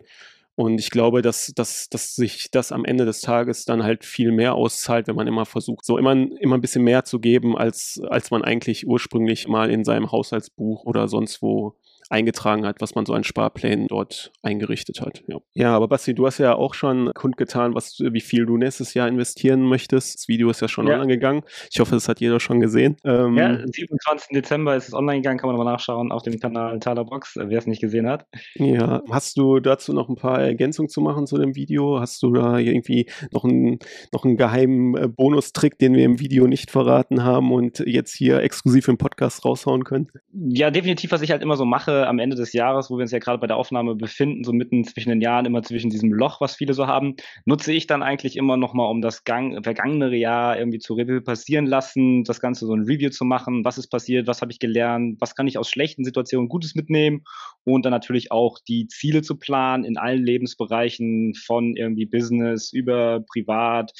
Und 0.58 0.80
ich 0.80 0.90
glaube, 0.90 1.22
dass, 1.22 1.52
dass, 1.54 1.88
dass 1.88 2.16
sich 2.16 2.50
das 2.50 2.72
am 2.72 2.84
Ende 2.84 3.04
des 3.04 3.20
Tages 3.20 3.64
dann 3.64 3.84
halt 3.84 4.04
viel 4.04 4.32
mehr 4.32 4.56
auszahlt, 4.56 5.06
wenn 5.06 5.14
man 5.14 5.28
immer 5.28 5.46
versucht, 5.46 5.84
so 5.84 5.96
immer, 5.98 6.14
immer 6.14 6.56
ein 6.56 6.60
bisschen 6.60 6.82
mehr 6.82 7.04
zu 7.04 7.20
geben, 7.20 7.56
als, 7.56 8.00
als 8.08 8.32
man 8.32 8.42
eigentlich 8.42 8.84
ursprünglich 8.84 9.46
mal 9.46 9.70
in 9.70 9.84
seinem 9.84 10.10
Haushaltsbuch 10.10 10.82
oder 10.84 11.06
sonst 11.06 11.42
wo 11.42 11.76
eingetragen 12.10 12.66
hat, 12.66 12.80
was 12.80 12.94
man 12.94 13.04
so 13.06 13.12
an 13.12 13.24
Sparplänen 13.24 13.86
dort 13.88 14.32
eingerichtet 14.42 15.00
hat. 15.00 15.22
Ja. 15.26 15.38
ja, 15.54 15.76
aber 15.76 15.88
Basti, 15.88 16.14
du 16.14 16.26
hast 16.26 16.38
ja 16.38 16.54
auch 16.54 16.74
schon 16.74 17.10
kundgetan, 17.14 17.74
was, 17.74 17.98
wie 18.00 18.20
viel 18.20 18.46
du 18.46 18.56
nächstes 18.56 18.94
Jahr 18.94 19.08
investieren 19.08 19.62
möchtest. 19.62 20.14
Das 20.14 20.28
Video 20.28 20.48
ist 20.50 20.60
ja 20.60 20.68
schon 20.68 20.86
ja. 20.86 20.94
online 20.94 21.14
gegangen. 21.14 21.42
Ich 21.70 21.80
hoffe, 21.80 21.94
das 21.94 22.08
hat 22.08 22.20
jeder 22.20 22.40
schon 22.40 22.60
gesehen. 22.60 22.96
Ähm, 23.04 23.36
ja, 23.36 23.46
am 23.46 23.66
27. 23.66 24.28
Dezember 24.32 24.76
ist 24.76 24.88
es 24.88 24.94
online 24.94 25.18
gegangen, 25.18 25.38
kann 25.38 25.48
man 25.48 25.56
aber 25.56 25.70
nachschauen 25.70 26.10
auf 26.12 26.22
dem 26.22 26.38
Kanal 26.38 26.78
Talerbox, 26.80 27.36
äh, 27.36 27.48
wer 27.48 27.58
es 27.58 27.66
nicht 27.66 27.80
gesehen 27.80 28.08
hat. 28.08 28.26
Ja, 28.54 29.02
hast 29.10 29.36
du 29.36 29.60
dazu 29.60 29.92
noch 29.92 30.08
ein 30.08 30.16
paar 30.16 30.40
Ergänzungen 30.40 30.88
zu 30.88 31.00
machen 31.00 31.26
zu 31.26 31.36
dem 31.36 31.54
Video? 31.54 32.00
Hast 32.00 32.22
du 32.22 32.32
da 32.32 32.58
irgendwie 32.58 33.10
noch 33.32 33.44
einen, 33.44 33.78
noch 34.12 34.24
einen 34.24 34.36
geheimen 34.36 34.96
äh, 34.96 35.08
Bonustrick, 35.08 35.78
den 35.78 35.94
wir 35.94 36.04
im 36.04 36.20
Video 36.20 36.46
nicht 36.46 36.70
verraten 36.70 37.22
haben 37.22 37.52
und 37.52 37.80
jetzt 37.80 38.14
hier 38.14 38.42
exklusiv 38.42 38.88
im 38.88 38.98
Podcast 38.98 39.44
raushauen 39.44 39.84
können? 39.84 40.08
Ja, 40.32 40.70
definitiv, 40.70 41.12
was 41.12 41.22
ich 41.22 41.30
halt 41.30 41.42
immer 41.42 41.56
so 41.56 41.64
mache, 41.64 41.97
am 42.06 42.18
Ende 42.18 42.36
des 42.36 42.52
Jahres, 42.52 42.90
wo 42.90 42.96
wir 42.96 43.02
uns 43.02 43.12
ja 43.12 43.18
gerade 43.18 43.38
bei 43.38 43.46
der 43.46 43.56
Aufnahme 43.56 43.94
befinden, 43.94 44.44
so 44.44 44.52
mitten 44.52 44.84
zwischen 44.84 45.10
den 45.10 45.20
Jahren, 45.20 45.46
immer 45.46 45.62
zwischen 45.62 45.90
diesem 45.90 46.12
Loch, 46.12 46.40
was 46.40 46.56
viele 46.56 46.74
so 46.74 46.86
haben, 46.86 47.16
nutze 47.44 47.72
ich 47.72 47.86
dann 47.86 48.02
eigentlich 48.02 48.36
immer 48.36 48.56
nochmal, 48.56 48.90
um 48.90 49.00
das 49.00 49.24
Gang, 49.24 49.62
vergangene 49.62 50.14
Jahr 50.16 50.58
irgendwie 50.58 50.78
zu 50.78 50.94
Review 50.94 51.20
passieren 51.20 51.66
lassen, 51.66 52.24
das 52.24 52.40
Ganze 52.40 52.66
so 52.66 52.74
ein 52.74 52.84
Review 52.84 53.10
zu 53.10 53.24
machen, 53.24 53.64
was 53.64 53.78
ist 53.78 53.88
passiert, 53.88 54.26
was 54.26 54.42
habe 54.42 54.52
ich 54.52 54.58
gelernt, 54.58 55.20
was 55.20 55.34
kann 55.34 55.46
ich 55.46 55.58
aus 55.58 55.70
schlechten 55.70 56.04
Situationen 56.04 56.48
Gutes 56.48 56.74
mitnehmen? 56.74 57.24
Und 57.64 57.84
dann 57.84 57.92
natürlich 57.92 58.32
auch 58.32 58.58
die 58.66 58.86
Ziele 58.88 59.22
zu 59.22 59.36
planen 59.36 59.84
in 59.84 59.98
allen 59.98 60.24
Lebensbereichen 60.24 61.34
von 61.34 61.76
irgendwie 61.76 62.06
Business 62.06 62.72
über 62.72 63.20
privat, 63.20 63.92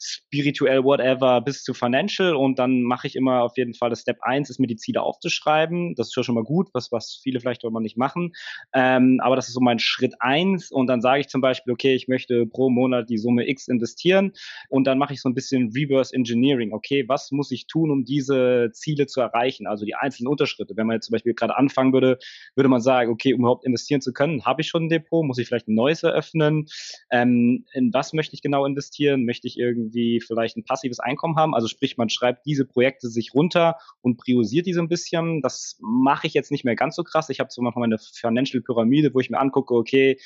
spirituell, 0.00 0.84
whatever, 0.84 1.40
bis 1.40 1.62
zu 1.62 1.74
financial. 1.74 2.34
Und 2.34 2.58
dann 2.58 2.82
mache 2.82 3.06
ich 3.06 3.16
immer 3.16 3.42
auf 3.42 3.56
jeden 3.56 3.74
Fall 3.74 3.90
das 3.90 4.02
Step 4.02 4.18
1 4.22 4.50
ist 4.50 4.60
mir 4.60 4.66
die 4.66 4.76
Ziele 4.76 5.02
aufzuschreiben. 5.02 5.94
Das 5.94 6.08
ist 6.08 6.24
schon 6.24 6.34
mal 6.34 6.44
gut, 6.44 6.68
was, 6.72 6.92
was 6.92 7.18
viele 7.22 7.35
vielleicht 7.40 7.64
auch 7.64 7.70
mal 7.70 7.80
nicht 7.80 7.96
machen. 7.96 8.32
Ähm, 8.72 9.20
aber 9.22 9.36
das 9.36 9.48
ist 9.48 9.54
so 9.54 9.60
mein 9.60 9.78
Schritt 9.78 10.14
1 10.20 10.70
und 10.70 10.86
dann 10.86 11.00
sage 11.00 11.20
ich 11.20 11.28
zum 11.28 11.40
Beispiel, 11.40 11.72
okay, 11.72 11.94
ich 11.94 12.08
möchte 12.08 12.46
pro 12.46 12.70
Monat 12.70 13.08
die 13.08 13.18
Summe 13.18 13.48
X 13.48 13.68
investieren 13.68 14.32
und 14.68 14.86
dann 14.86 14.98
mache 14.98 15.14
ich 15.14 15.20
so 15.20 15.28
ein 15.28 15.34
bisschen 15.34 15.72
Reverse 15.72 16.14
Engineering. 16.14 16.72
Okay, 16.72 17.04
was 17.08 17.30
muss 17.30 17.50
ich 17.50 17.66
tun, 17.66 17.90
um 17.90 18.04
diese 18.04 18.70
Ziele 18.72 19.06
zu 19.06 19.20
erreichen? 19.20 19.66
Also 19.66 19.84
die 19.84 19.94
einzelnen 19.94 20.28
Unterschritte. 20.28 20.76
Wenn 20.76 20.86
man 20.86 20.94
jetzt 20.94 21.06
zum 21.06 21.12
Beispiel 21.12 21.34
gerade 21.34 21.56
anfangen 21.56 21.92
würde, 21.92 22.18
würde 22.54 22.68
man 22.68 22.80
sagen, 22.80 23.10
okay, 23.10 23.34
um 23.34 23.40
überhaupt 23.40 23.64
investieren 23.64 24.00
zu 24.00 24.12
können, 24.12 24.44
habe 24.44 24.62
ich 24.62 24.68
schon 24.68 24.84
ein 24.84 24.88
Depot, 24.88 25.24
muss 25.24 25.38
ich 25.38 25.46
vielleicht 25.46 25.68
ein 25.68 25.74
neues 25.74 26.02
eröffnen? 26.02 26.66
Ähm, 27.10 27.64
in 27.72 27.92
was 27.92 28.12
möchte 28.12 28.34
ich 28.34 28.42
genau 28.42 28.64
investieren? 28.64 29.24
Möchte 29.24 29.46
ich 29.46 29.58
irgendwie 29.58 30.20
vielleicht 30.20 30.56
ein 30.56 30.64
passives 30.64 31.00
Einkommen 31.00 31.36
haben? 31.36 31.54
Also 31.54 31.68
sprich, 31.68 31.96
man 31.96 32.08
schreibt 32.08 32.46
diese 32.46 32.64
Projekte 32.64 33.08
sich 33.08 33.34
runter 33.34 33.76
und 34.02 34.16
priorisiert 34.16 34.66
die 34.66 34.72
so 34.72 34.80
ein 34.80 34.88
bisschen. 34.88 35.42
Das 35.42 35.78
mache 35.80 36.26
ich 36.26 36.34
jetzt 36.34 36.50
nicht 36.50 36.64
mehr 36.64 36.76
ganz 36.76 36.96
so 36.96 37.04
krass. 37.04 37.25
Ich 37.30 37.40
habe 37.40 37.48
zum 37.48 37.64
Beispiel 37.64 37.80
meine 37.80 37.98
Financial 37.98 38.62
Pyramide, 38.62 39.12
wo 39.14 39.20
ich 39.20 39.30
mir 39.30 39.38
angucke, 39.38 39.74
okay, 39.74 40.18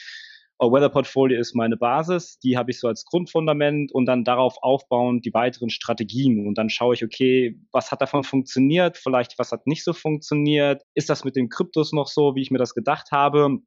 All 0.61 0.71
Weather 0.73 0.91
Portfolio 0.91 1.41
ist 1.41 1.55
meine 1.55 1.79
Basis, 1.79 2.39
die 2.39 2.59
habe 2.59 2.71
ich 2.71 2.79
so 2.79 2.87
als 2.87 3.07
Grundfundament 3.07 3.93
und 3.93 4.05
dann 4.05 4.25
darauf 4.25 4.57
aufbauend 4.61 5.25
die 5.25 5.33
weiteren 5.33 5.71
Strategien. 5.71 6.47
Und 6.47 6.59
dann 6.59 6.69
schaue 6.69 6.93
ich, 6.93 7.03
okay, 7.03 7.59
was 7.73 7.91
hat 7.91 8.03
davon 8.03 8.25
funktioniert, 8.25 8.99
vielleicht 8.99 9.39
was 9.39 9.53
hat 9.53 9.67
nicht 9.67 9.85
so 9.85 9.95
funktioniert, 9.95 10.83
ist 10.95 11.09
das 11.09 11.25
mit 11.25 11.35
den 11.35 11.49
Kryptos 11.49 11.93
noch 11.93 12.09
so, 12.09 12.35
wie 12.35 12.43
ich 12.43 12.51
mir 12.51 12.59
das 12.59 12.75
gedacht 12.75 13.11
habe? 13.11 13.61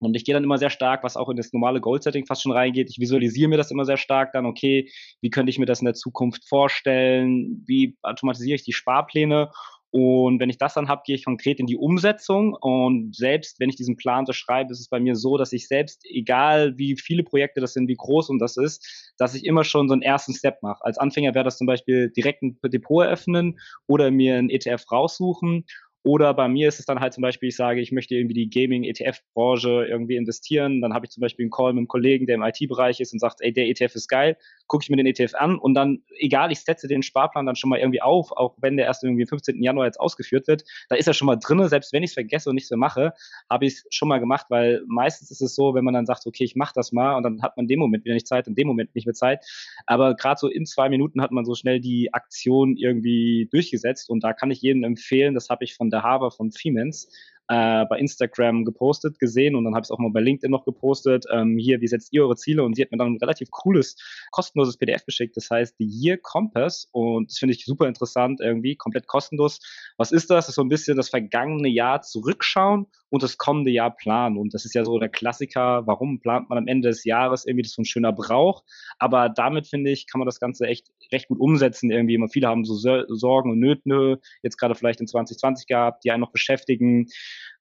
Und 0.00 0.16
ich 0.16 0.24
gehe 0.24 0.34
dann 0.34 0.42
immer 0.42 0.58
sehr 0.58 0.70
stark, 0.70 1.04
was 1.04 1.16
auch 1.16 1.28
in 1.28 1.36
das 1.36 1.52
normale 1.52 1.80
Goal-Setting 1.80 2.26
fast 2.26 2.42
schon 2.42 2.50
reingeht. 2.50 2.90
Ich 2.90 2.98
visualisiere 2.98 3.48
mir 3.48 3.56
das 3.56 3.70
immer 3.70 3.84
sehr 3.84 3.96
stark 3.96 4.32
dann, 4.32 4.44
okay, 4.44 4.90
wie 5.20 5.30
könnte 5.30 5.50
ich 5.50 5.60
mir 5.60 5.66
das 5.66 5.80
in 5.80 5.84
der 5.84 5.94
Zukunft 5.94 6.48
vorstellen? 6.48 7.62
Wie 7.68 7.96
automatisiere 8.02 8.56
ich 8.56 8.64
die 8.64 8.72
Sparpläne? 8.72 9.52
Und 9.92 10.40
wenn 10.40 10.48
ich 10.48 10.56
das 10.56 10.72
dann 10.72 10.88
habe, 10.88 11.02
gehe 11.04 11.14
ich 11.14 11.26
konkret 11.26 11.60
in 11.60 11.66
die 11.66 11.76
Umsetzung. 11.76 12.54
Und 12.54 13.14
selbst 13.14 13.60
wenn 13.60 13.68
ich 13.68 13.76
diesen 13.76 13.96
Plan 13.96 14.24
so 14.24 14.32
schreibe, 14.32 14.72
ist 14.72 14.80
es 14.80 14.88
bei 14.88 14.98
mir 14.98 15.14
so, 15.14 15.36
dass 15.36 15.52
ich 15.52 15.68
selbst, 15.68 16.02
egal 16.08 16.78
wie 16.78 16.96
viele 16.96 17.22
Projekte 17.22 17.60
das 17.60 17.74
sind, 17.74 17.88
wie 17.88 17.96
groß 17.96 18.30
und 18.30 18.38
das 18.38 18.56
ist, 18.56 19.12
dass 19.18 19.34
ich 19.34 19.44
immer 19.44 19.64
schon 19.64 19.88
so 19.88 19.92
einen 19.92 20.00
ersten 20.00 20.32
Step 20.32 20.62
mache. 20.62 20.82
Als 20.82 20.96
Anfänger 20.96 21.34
wäre 21.34 21.44
das 21.44 21.58
zum 21.58 21.66
Beispiel 21.66 22.10
direkt 22.10 22.42
ein 22.42 22.58
Depot 22.64 23.04
eröffnen 23.04 23.60
oder 23.86 24.10
mir 24.10 24.36
ein 24.36 24.48
ETF 24.48 24.90
raussuchen 24.90 25.66
Oder 26.04 26.34
bei 26.34 26.48
mir 26.48 26.68
ist 26.68 26.80
es 26.80 26.86
dann 26.86 26.98
halt 26.98 27.12
zum 27.12 27.22
Beispiel, 27.22 27.50
ich 27.50 27.56
sage, 27.56 27.80
ich 27.80 27.92
möchte 27.92 28.16
irgendwie 28.16 28.34
die 28.34 28.50
Gaming-ETF-Branche 28.50 29.86
irgendwie 29.88 30.16
investieren. 30.16 30.80
Dann 30.80 30.94
habe 30.94 31.06
ich 31.06 31.12
zum 31.12 31.20
Beispiel 31.20 31.44
einen 31.44 31.50
Call 31.50 31.72
mit 31.72 31.78
einem 31.78 31.88
Kollegen, 31.88 32.26
der 32.26 32.34
im 32.36 32.42
IT-Bereich 32.42 33.00
ist 33.00 33.12
und 33.12 33.20
sagt, 33.20 33.40
ey, 33.40 33.52
der 33.52 33.68
ETF 33.68 33.94
ist 33.94 34.08
geil, 34.08 34.36
gucke 34.66 34.82
ich 34.82 34.90
mir 34.90 34.96
den 34.96 35.06
ETF 35.06 35.34
an 35.34 35.58
und 35.58 35.74
dann, 35.74 36.02
egal, 36.18 36.50
ich 36.50 36.60
setze 36.60 36.88
den 36.88 37.02
Sparplan 37.02 37.46
dann 37.46 37.54
schon 37.54 37.70
mal 37.70 37.78
irgendwie 37.78 38.02
auf, 38.02 38.32
auch 38.32 38.56
wenn 38.60 38.76
der 38.76 38.86
erst 38.86 39.04
irgendwie 39.04 39.22
am 39.22 39.28
15. 39.28 39.62
Januar 39.62 39.86
jetzt 39.86 40.00
ausgeführt 40.00 40.48
wird, 40.48 40.64
da 40.88 40.96
ist 40.96 41.06
er 41.06 41.14
schon 41.14 41.26
mal 41.26 41.36
drinne, 41.36 41.68
selbst 41.68 41.92
wenn 41.92 42.02
ich 42.02 42.10
es 42.10 42.14
vergesse 42.14 42.48
und 42.48 42.56
nicht 42.56 42.66
so 42.66 42.76
mache, 42.76 43.12
habe 43.48 43.66
ich 43.66 43.74
es 43.74 43.86
schon 43.90 44.08
mal 44.08 44.18
gemacht, 44.18 44.46
weil 44.48 44.82
meistens 44.88 45.30
ist 45.30 45.40
es 45.40 45.54
so, 45.54 45.74
wenn 45.74 45.84
man 45.84 45.94
dann 45.94 46.06
sagt, 46.06 46.26
okay, 46.26 46.42
ich 46.42 46.56
mache 46.56 46.72
das 46.74 46.90
mal 46.90 47.16
und 47.16 47.22
dann 47.22 47.42
hat 47.42 47.56
man 47.56 47.64
in 47.64 47.68
dem 47.68 47.78
Moment 47.78 48.04
wieder 48.04 48.14
nicht 48.14 48.26
Zeit, 48.26 48.48
in 48.48 48.56
dem 48.56 48.66
Moment 48.66 48.92
nicht 48.96 49.06
mehr 49.06 49.14
Zeit. 49.14 49.44
Aber 49.86 50.16
gerade 50.16 50.38
so 50.38 50.48
in 50.48 50.66
zwei 50.66 50.88
Minuten 50.88 51.22
hat 51.22 51.30
man 51.30 51.44
so 51.44 51.54
schnell 51.54 51.78
die 51.78 52.12
Aktion 52.12 52.76
irgendwie 52.76 53.48
durchgesetzt 53.52 54.10
und 54.10 54.24
da 54.24 54.32
kann 54.32 54.50
ich 54.50 54.62
jedem 54.62 54.82
empfehlen, 54.82 55.34
das 55.34 55.48
habe 55.48 55.62
ich 55.62 55.74
von 55.74 55.91
der 55.92 56.02
Haver 56.02 56.30
von 56.30 56.50
Siemens, 56.50 57.08
äh, 57.48 57.84
bei 57.86 57.98
Instagram 57.98 58.64
gepostet 58.64 59.18
gesehen 59.18 59.54
und 59.54 59.64
dann 59.64 59.74
habe 59.74 59.82
ich 59.82 59.88
es 59.88 59.90
auch 59.90 59.98
mal 59.98 60.10
bei 60.10 60.20
LinkedIn 60.20 60.50
noch 60.50 60.64
gepostet. 60.64 61.26
Ähm, 61.30 61.58
hier, 61.58 61.80
wie 61.80 61.88
setzt 61.88 62.12
ihr 62.12 62.22
eure 62.22 62.36
Ziele? 62.36 62.62
Und 62.62 62.74
sie 62.74 62.82
hat 62.82 62.92
mir 62.92 62.98
dann 62.98 63.14
ein 63.14 63.18
relativ 63.18 63.50
cooles, 63.50 63.96
kostenloses 64.30 64.78
PDF 64.78 65.04
geschickt. 65.04 65.36
Das 65.36 65.50
heißt 65.50 65.76
The 65.78 65.84
Year 65.84 66.16
Compass 66.16 66.88
und 66.92 67.30
das 67.30 67.38
finde 67.38 67.54
ich 67.54 67.64
super 67.64 67.88
interessant 67.88 68.40
irgendwie, 68.40 68.76
komplett 68.76 69.06
kostenlos. 69.06 69.60
Was 69.98 70.12
ist 70.12 70.30
das? 70.30 70.46
Das 70.46 70.50
ist 70.50 70.54
so 70.54 70.62
ein 70.62 70.68
bisschen 70.68 70.96
das 70.96 71.10
vergangene 71.10 71.68
Jahr 71.68 72.00
zurückschauen 72.02 72.86
und 73.10 73.22
das 73.22 73.36
kommende 73.36 73.70
Jahr 73.70 73.94
planen. 73.94 74.38
Und 74.38 74.54
das 74.54 74.64
ist 74.64 74.74
ja 74.74 74.84
so 74.84 74.98
der 74.98 75.10
Klassiker. 75.10 75.86
Warum 75.86 76.20
plant 76.20 76.48
man 76.48 76.58
am 76.58 76.66
Ende 76.66 76.88
des 76.88 77.04
Jahres 77.04 77.44
irgendwie? 77.44 77.62
Das 77.62 77.72
ist 77.72 77.76
so 77.76 77.82
ein 77.82 77.86
schöner 77.86 78.12
Brauch. 78.12 78.62
Aber 78.98 79.28
damit 79.28 79.66
finde 79.66 79.90
ich, 79.90 80.06
kann 80.06 80.20
man 80.20 80.26
das 80.26 80.40
Ganze 80.40 80.66
echt 80.66 80.90
recht 81.12 81.28
gut 81.28 81.40
umsetzen 81.40 81.90
irgendwie. 81.90 82.14
Immer 82.14 82.28
viele 82.28 82.48
haben 82.48 82.64
so 82.64 82.74
Sorgen 82.74 83.50
und 83.50 83.58
Nöte 83.58 84.20
jetzt 84.42 84.58
gerade 84.58 84.74
vielleicht 84.74 85.00
in 85.00 85.06
2020 85.06 85.66
gehabt, 85.66 86.04
die 86.04 86.10
einen 86.10 86.20
noch 86.20 86.32
beschäftigen 86.32 87.08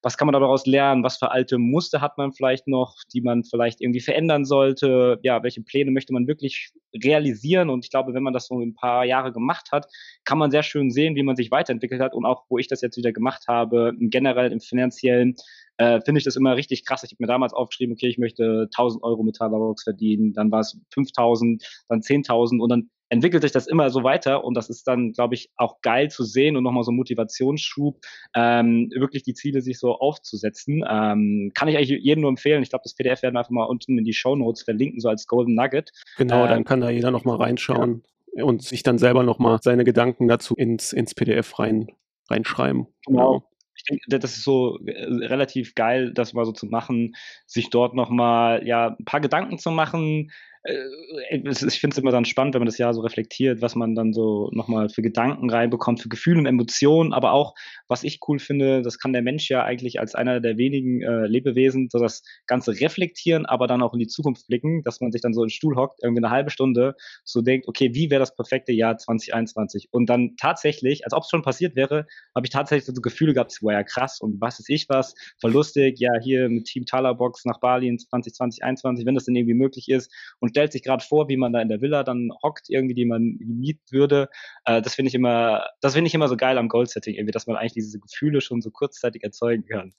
was 0.03 0.17
kann 0.17 0.25
man 0.25 0.33
daraus 0.33 0.65
lernen? 0.65 1.03
Was 1.03 1.17
für 1.17 1.31
alte 1.31 1.57
Muster 1.57 2.01
hat 2.01 2.17
man 2.17 2.33
vielleicht 2.33 2.67
noch, 2.67 2.95
die 3.13 3.21
man 3.21 3.43
vielleicht 3.43 3.81
irgendwie 3.81 3.99
verändern 3.99 4.45
sollte? 4.45 5.19
Ja, 5.21 5.43
welche 5.43 5.61
Pläne 5.61 5.91
möchte 5.91 6.13
man 6.13 6.27
wirklich 6.27 6.71
realisieren? 7.03 7.69
Und 7.69 7.85
ich 7.85 7.91
glaube, 7.91 8.13
wenn 8.13 8.23
man 8.23 8.33
das 8.33 8.47
so 8.47 8.59
ein 8.59 8.73
paar 8.73 9.05
Jahre 9.05 9.31
gemacht 9.31 9.71
hat, 9.71 9.87
kann 10.23 10.39
man 10.39 10.49
sehr 10.49 10.63
schön 10.63 10.89
sehen, 10.89 11.15
wie 11.15 11.23
man 11.23 11.35
sich 11.35 11.51
weiterentwickelt 11.51 12.01
hat 12.01 12.15
und 12.15 12.25
auch, 12.25 12.45
wo 12.49 12.57
ich 12.57 12.67
das 12.67 12.81
jetzt 12.81 12.97
wieder 12.97 13.11
gemacht 13.11 13.45
habe, 13.47 13.93
generell 13.99 14.51
im 14.51 14.59
finanziellen, 14.59 15.35
äh, 15.77 16.01
finde 16.01 16.19
ich 16.19 16.25
das 16.25 16.35
immer 16.35 16.55
richtig 16.55 16.85
krass. 16.85 17.03
Ich 17.03 17.11
habe 17.11 17.23
mir 17.23 17.27
damals 17.27 17.53
aufgeschrieben, 17.53 17.93
okay, 17.93 18.07
ich 18.07 18.17
möchte 18.17 18.69
1000 18.71 19.03
Euro 19.03 19.21
mit 19.23 19.35
Talabox 19.35 19.83
verdienen, 19.83 20.33
dann 20.33 20.51
war 20.51 20.61
es 20.61 20.79
5000, 20.93 21.63
dann 21.89 22.01
10.000 22.01 22.59
und 22.59 22.69
dann 22.69 22.89
entwickelt 23.11 23.43
sich 23.43 23.51
das 23.51 23.67
immer 23.67 23.89
so 23.89 24.03
weiter 24.03 24.43
und 24.45 24.55
das 24.55 24.69
ist 24.69 24.87
dann, 24.87 25.11
glaube 25.11 25.35
ich, 25.35 25.51
auch 25.57 25.81
geil 25.81 26.09
zu 26.09 26.23
sehen 26.23 26.55
und 26.55 26.63
nochmal 26.63 26.83
so 26.83 26.91
ein 26.91 26.95
Motivationsschub, 26.95 27.99
ähm, 28.33 28.89
wirklich 28.95 29.23
die 29.23 29.33
Ziele 29.33 29.61
sich 29.61 29.79
so 29.79 29.97
aufzusetzen. 29.97 30.83
Ähm, 30.89 31.51
kann 31.53 31.67
ich 31.67 31.75
eigentlich 31.75 31.89
jedem 31.89 32.21
nur 32.21 32.29
empfehlen. 32.29 32.63
Ich 32.63 32.69
glaube, 32.69 32.83
das 32.83 32.95
PDF 32.95 33.21
werden 33.21 33.35
wir 33.35 33.39
einfach 33.39 33.51
mal 33.51 33.65
unten 33.65 33.97
in 33.97 34.05
die 34.05 34.13
Show 34.13 34.37
Notes 34.37 34.63
verlinken, 34.63 35.01
so 35.01 35.09
als 35.09 35.27
Golden 35.27 35.55
Nugget. 35.55 35.91
Genau, 36.17 36.45
äh, 36.45 36.47
dann 36.47 36.63
kann 36.63 36.79
da 36.79 36.89
jeder 36.89 37.11
nochmal 37.11 37.35
reinschauen 37.35 38.03
ja. 38.33 38.45
und 38.45 38.63
sich 38.63 38.81
dann 38.81 38.97
selber 38.97 39.23
nochmal 39.23 39.59
seine 39.61 39.83
Gedanken 39.83 40.29
dazu 40.29 40.55
ins, 40.55 40.93
ins 40.93 41.13
PDF 41.13 41.59
rein, 41.59 41.87
reinschreiben. 42.29 42.87
Genau. 43.05 43.39
genau 43.39 43.51
ich 43.75 43.83
denke, 43.83 44.19
das 44.19 44.37
ist 44.37 44.43
so 44.43 44.79
äh, 44.85 45.25
relativ 45.25 45.75
geil, 45.75 46.13
das 46.13 46.33
mal 46.33 46.45
so 46.45 46.51
zu 46.51 46.65
machen, 46.65 47.15
sich 47.45 47.69
dort 47.69 47.93
nochmal 47.93 48.65
ja, 48.65 48.95
ein 48.97 49.05
paar 49.05 49.21
Gedanken 49.21 49.57
zu 49.57 49.71
machen, 49.71 50.31
ich 50.63 51.79
finde 51.79 51.93
es 51.93 51.97
immer 51.97 52.11
dann 52.11 52.25
spannend, 52.25 52.53
wenn 52.53 52.61
man 52.61 52.67
das 52.67 52.77
Jahr 52.77 52.93
so 52.93 53.01
reflektiert, 53.01 53.61
was 53.61 53.75
man 53.75 53.95
dann 53.95 54.13
so 54.13 54.49
nochmal 54.53 54.89
für 54.89 55.01
Gedanken 55.01 55.49
reinbekommt, 55.49 56.01
für 56.01 56.09
Gefühle 56.09 56.37
und 56.37 56.45
Emotionen, 56.45 57.13
aber 57.13 57.31
auch, 57.31 57.55
was 57.87 58.03
ich 58.03 58.19
cool 58.27 58.37
finde, 58.37 58.83
das 58.83 58.99
kann 58.99 59.11
der 59.11 59.23
Mensch 59.23 59.49
ja 59.49 59.63
eigentlich 59.63 59.99
als 59.99 60.13
einer 60.13 60.39
der 60.39 60.57
wenigen 60.57 61.01
äh, 61.01 61.25
Lebewesen 61.25 61.89
so 61.89 61.97
das 61.97 62.21
Ganze 62.45 62.79
reflektieren, 62.79 63.47
aber 63.47 63.65
dann 63.65 63.81
auch 63.81 63.93
in 63.93 63.99
die 63.99 64.07
Zukunft 64.07 64.45
blicken, 64.47 64.83
dass 64.83 65.01
man 65.01 65.11
sich 65.11 65.21
dann 65.21 65.33
so 65.33 65.41
im 65.41 65.49
Stuhl 65.49 65.75
hockt, 65.75 65.99
irgendwie 66.03 66.23
eine 66.23 66.31
halbe 66.31 66.51
Stunde, 66.51 66.95
so 67.23 67.41
denkt, 67.41 67.67
okay, 67.67 67.95
wie 67.95 68.11
wäre 68.11 68.19
das 68.19 68.35
perfekte 68.35 68.71
Jahr 68.71 68.97
2021? 68.97 69.89
Und 69.91 70.11
dann 70.11 70.35
tatsächlich, 70.39 71.05
als 71.05 71.13
ob 71.13 71.23
es 71.23 71.29
schon 71.29 71.41
passiert 71.41 71.75
wäre, 71.75 72.05
habe 72.35 72.45
ich 72.45 72.51
tatsächlich 72.51 72.85
so 72.85 73.01
Gefühle 73.01 73.33
gehabt, 73.33 73.57
war 73.63 73.73
ja 73.73 73.83
krass 73.83 74.21
und 74.21 74.39
was 74.39 74.59
ist 74.59 74.69
ich 74.69 74.87
was, 74.89 75.15
verlustig, 75.39 75.99
ja, 75.99 76.11
hier 76.21 76.49
mit 76.49 76.65
Team 76.65 76.85
Talabox 76.85 77.45
nach 77.45 77.59
Bali 77.59 77.87
in 77.87 77.97
2020, 77.97 78.33
2021, 78.61 79.05
wenn 79.05 79.15
das 79.15 79.25
denn 79.25 79.35
irgendwie 79.35 79.55
möglich 79.55 79.89
ist 79.89 80.11
und 80.39 80.50
stellt 80.51 80.71
sich 80.71 80.83
gerade 80.83 81.03
vor, 81.03 81.27
wie 81.29 81.37
man 81.37 81.53
da 81.53 81.61
in 81.61 81.69
der 81.69 81.81
Villa 81.81 82.03
dann 82.03 82.29
hockt, 82.43 82.69
irgendwie, 82.69 82.93
die 82.93 83.05
man 83.05 83.37
mieten 83.39 83.81
würde. 83.91 84.29
Äh, 84.65 84.81
das 84.81 84.95
finde 84.95 85.09
ich 85.09 85.15
immer, 85.15 85.65
das 85.81 85.93
finde 85.93 86.07
ich 86.07 86.13
immer 86.13 86.27
so 86.27 86.37
geil 86.37 86.57
am 86.57 86.69
Goal-Setting, 86.69 87.15
irgendwie, 87.15 87.31
dass 87.31 87.47
man 87.47 87.55
eigentlich 87.55 87.73
diese 87.73 87.99
Gefühle 87.99 88.41
schon 88.41 88.61
so 88.61 88.69
kurzzeitig 88.71 89.23
erzeugen 89.23 89.65
kann. 89.65 89.93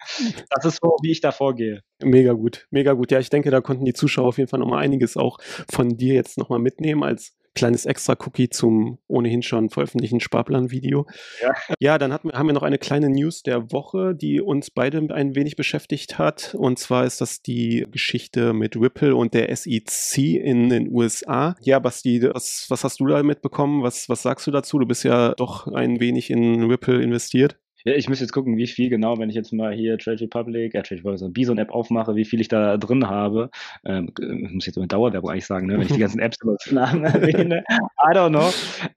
Das 0.50 0.64
ist 0.64 0.80
so, 0.82 0.96
wie 1.02 1.10
ich 1.10 1.20
da 1.20 1.32
vorgehe. 1.32 1.82
Mega 2.02 2.32
gut, 2.32 2.66
mega 2.70 2.92
gut. 2.92 3.10
Ja, 3.10 3.18
ich 3.18 3.30
denke, 3.30 3.50
da 3.50 3.60
konnten 3.60 3.84
die 3.84 3.94
Zuschauer 3.94 4.28
auf 4.28 4.38
jeden 4.38 4.48
Fall 4.48 4.60
nochmal 4.60 4.82
einiges 4.82 5.16
auch 5.16 5.38
von 5.70 5.96
dir 5.96 6.14
jetzt 6.14 6.38
nochmal 6.38 6.58
mitnehmen 6.58 7.02
als 7.02 7.36
kleines 7.54 7.86
Extra-Cookie 7.86 8.48
zum 8.48 8.98
ohnehin 9.08 9.42
schon 9.42 9.70
veröffentlichten 9.70 10.20
Sparplan-Video. 10.20 11.06
Ja. 11.42 11.54
ja, 11.78 11.98
dann 11.98 12.12
hat, 12.12 12.24
haben 12.24 12.46
wir 12.46 12.52
noch 12.52 12.62
eine 12.62 12.78
kleine 12.78 13.10
News 13.10 13.42
der 13.42 13.72
Woche, 13.72 14.14
die 14.14 14.40
uns 14.40 14.70
beide 14.70 14.98
ein 15.14 15.34
wenig 15.34 15.56
beschäftigt 15.56 16.18
hat. 16.18 16.54
Und 16.58 16.78
zwar 16.78 17.04
ist 17.04 17.20
das 17.20 17.42
die 17.42 17.86
Geschichte 17.90 18.52
mit 18.52 18.76
Ripple 18.76 19.14
und 19.14 19.34
der 19.34 19.54
SEC 19.54 20.18
in 20.18 20.70
den 20.70 20.90
USA. 20.92 21.56
Ja, 21.60 21.78
Basti, 21.78 22.22
was, 22.22 22.66
was 22.68 22.84
hast 22.84 23.00
du 23.00 23.06
da 23.06 23.22
mitbekommen? 23.22 23.82
Was, 23.82 24.08
was 24.08 24.22
sagst 24.22 24.46
du 24.46 24.50
dazu? 24.50 24.78
Du 24.78 24.86
bist 24.86 25.04
ja 25.04 25.34
doch 25.34 25.66
ein 25.66 26.00
wenig 26.00 26.30
in 26.30 26.64
Ripple 26.64 27.02
investiert. 27.02 27.58
Ja, 27.84 27.94
ich 27.94 28.08
muss 28.08 28.20
jetzt 28.20 28.32
gucken, 28.32 28.56
wie 28.56 28.66
viel 28.66 28.88
genau, 28.88 29.18
wenn 29.18 29.28
ich 29.28 29.34
jetzt 29.34 29.52
mal 29.52 29.72
hier 29.72 29.98
Trade 29.98 30.20
Republic, 30.20 30.74
äh, 30.74 30.82
Trade 30.82 31.00
Republic, 31.00 31.18
so 31.18 31.28
Bison-App 31.28 31.70
aufmache, 31.70 32.14
wie 32.14 32.24
viel 32.24 32.40
ich 32.40 32.48
da 32.48 32.76
drin 32.76 33.08
habe. 33.08 33.50
Ähm, 33.84 34.12
ich 34.18 34.52
muss 34.52 34.66
jetzt 34.66 34.76
so 34.76 34.80
eine 34.80 34.88
Dauerwerbung 34.88 35.30
eigentlich 35.30 35.46
sagen, 35.46 35.66
ne, 35.66 35.74
wenn 35.74 35.82
ich 35.82 35.92
die 35.92 35.98
ganzen 35.98 36.20
Apps 36.20 36.38
über 36.40 36.56
Namen 36.70 37.04
erwähne. 37.04 37.64
I 37.68 38.14
don't 38.14 38.30
know. 38.30 38.50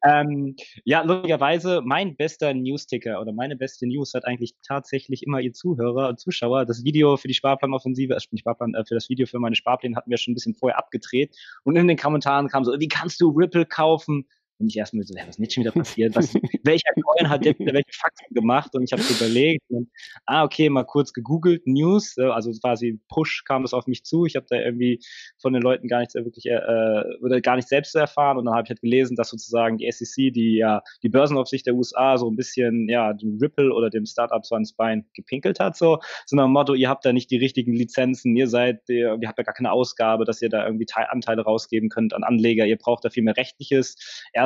Ähm, 0.03 0.55
ja, 0.83 1.01
lustigerweise, 1.01 1.81
mein 1.83 2.15
bester 2.15 2.53
News-Ticker 2.53 3.19
oder 3.21 3.31
meine 3.33 3.55
beste 3.55 3.87
News 3.87 4.13
hat 4.13 4.25
eigentlich 4.25 4.53
tatsächlich 4.65 5.23
immer 5.23 5.39
ihr 5.39 5.53
Zuhörer 5.53 6.09
und 6.09 6.19
Zuschauer. 6.19 6.65
Das 6.65 6.83
Video 6.83 7.17
für 7.17 7.27
die 7.27 7.33
Sparplanoffensive, 7.33 8.13
also 8.13 8.27
nicht 8.31 8.41
Sparplan, 8.41 8.73
äh, 8.75 8.85
für 8.85 8.95
das 8.95 9.09
Video 9.09 9.25
für 9.25 9.39
meine 9.39 9.55
Sparpläne 9.55 9.95
hatten 9.95 10.09
wir 10.09 10.17
schon 10.17 10.33
ein 10.33 10.35
bisschen 10.35 10.55
vorher 10.55 10.77
abgedreht. 10.77 11.35
Und 11.63 11.75
in 11.75 11.87
den 11.87 11.97
Kommentaren 11.97 12.47
kam 12.47 12.63
so, 12.63 12.79
wie 12.79 12.87
kannst 12.87 13.19
du 13.21 13.29
Ripple 13.29 13.65
kaufen? 13.65 14.25
Und 14.57 14.69
ich 14.69 14.77
erstmal 14.77 15.03
so, 15.05 15.13
ja, 15.13 15.23
was 15.23 15.31
ist 15.31 15.39
nicht 15.39 15.53
schon 15.53 15.63
wieder 15.63 15.73
passiert? 15.73 16.15
Was, 16.15 16.33
welcher 16.63 16.93
Coin 17.01 17.29
hat 17.29 17.43
jetzt 17.45 17.59
welche 17.59 17.91
Fakten 17.91 18.33
gemacht? 18.33 18.73
Und 18.73 18.83
ich 18.83 18.93
habe 18.93 19.01
überlegt, 19.03 19.63
und, 19.69 19.89
ah, 20.25 20.43
okay, 20.43 20.69
mal 20.69 20.85
kurz 20.85 21.11
gegoogelt, 21.11 21.67
News, 21.67 22.17
äh, 22.17 22.23
also 22.23 22.51
quasi 22.61 22.99
Push 23.09 23.43
kam 23.45 23.63
das 23.63 23.73
auf 23.73 23.85
mich 23.87 24.05
zu. 24.05 24.25
Ich 24.25 24.35
habe 24.35 24.45
da 24.49 24.57
irgendwie 24.57 24.99
von 25.41 25.51
den 25.51 25.61
Leuten 25.61 25.87
gar 25.87 25.99
nichts 25.99 26.15
wirklich 26.15 26.45
äh, 26.45 27.03
oder 27.21 27.41
gar 27.41 27.57
nicht 27.57 27.67
selbst 27.67 27.95
erfahren. 27.95 28.37
Und 28.37 28.45
dann 28.45 28.53
habe 28.53 28.63
ich 28.65 28.69
halt 28.69 28.81
gelesen, 28.81 29.15
dass 29.15 29.29
sozusagen 29.29 29.77
die 29.77 29.91
SEC, 29.91 30.31
die 30.31 30.55
ja 30.55 30.81
die 31.03 31.09
Börsenaufsicht 31.09 31.65
der 31.65 31.75
USA 31.75 32.17
so 32.17 32.29
ein 32.29 32.37
bisschen 32.37 32.87
ja 32.87 33.13
dem 33.13 33.37
Ripple 33.41 33.73
oder 33.73 33.89
dem 33.89 34.05
Startup 34.05 34.45
so 34.45 34.55
ans 34.55 34.73
Bein 34.73 35.05
gepinkelt 35.13 35.59
hat, 35.59 35.75
so, 35.75 35.99
so 36.25 36.35
nach 36.35 36.45
dem 36.45 36.51
Motto, 36.51 36.73
ihr 36.75 36.89
habt 36.89 37.05
da 37.05 37.11
nicht 37.11 37.29
die 37.29 37.37
richtigen 37.37 37.73
Lizenzen, 37.73 38.35
ihr 38.35 38.47
seid, 38.47 38.87
ihr, 38.87 39.17
ihr 39.19 39.27
habt 39.27 39.37
da 39.37 39.43
gar 39.43 39.53
keine 39.53 39.71
Ausgabe, 39.73 40.23
dass 40.23 40.41
ihr 40.41 40.49
da 40.49 40.65
irgendwie 40.65 40.85
Teil, 40.85 41.07
Anteile 41.09 41.41
rausgeben 41.43 41.89
könnt 41.89 42.13
an 42.13 42.23
Anleger, 42.23 42.65
ihr 42.65 42.77
braucht 42.77 43.03
da 43.03 43.09
viel 43.09 43.23
mehr 43.23 43.35
rechtliches 43.35 43.95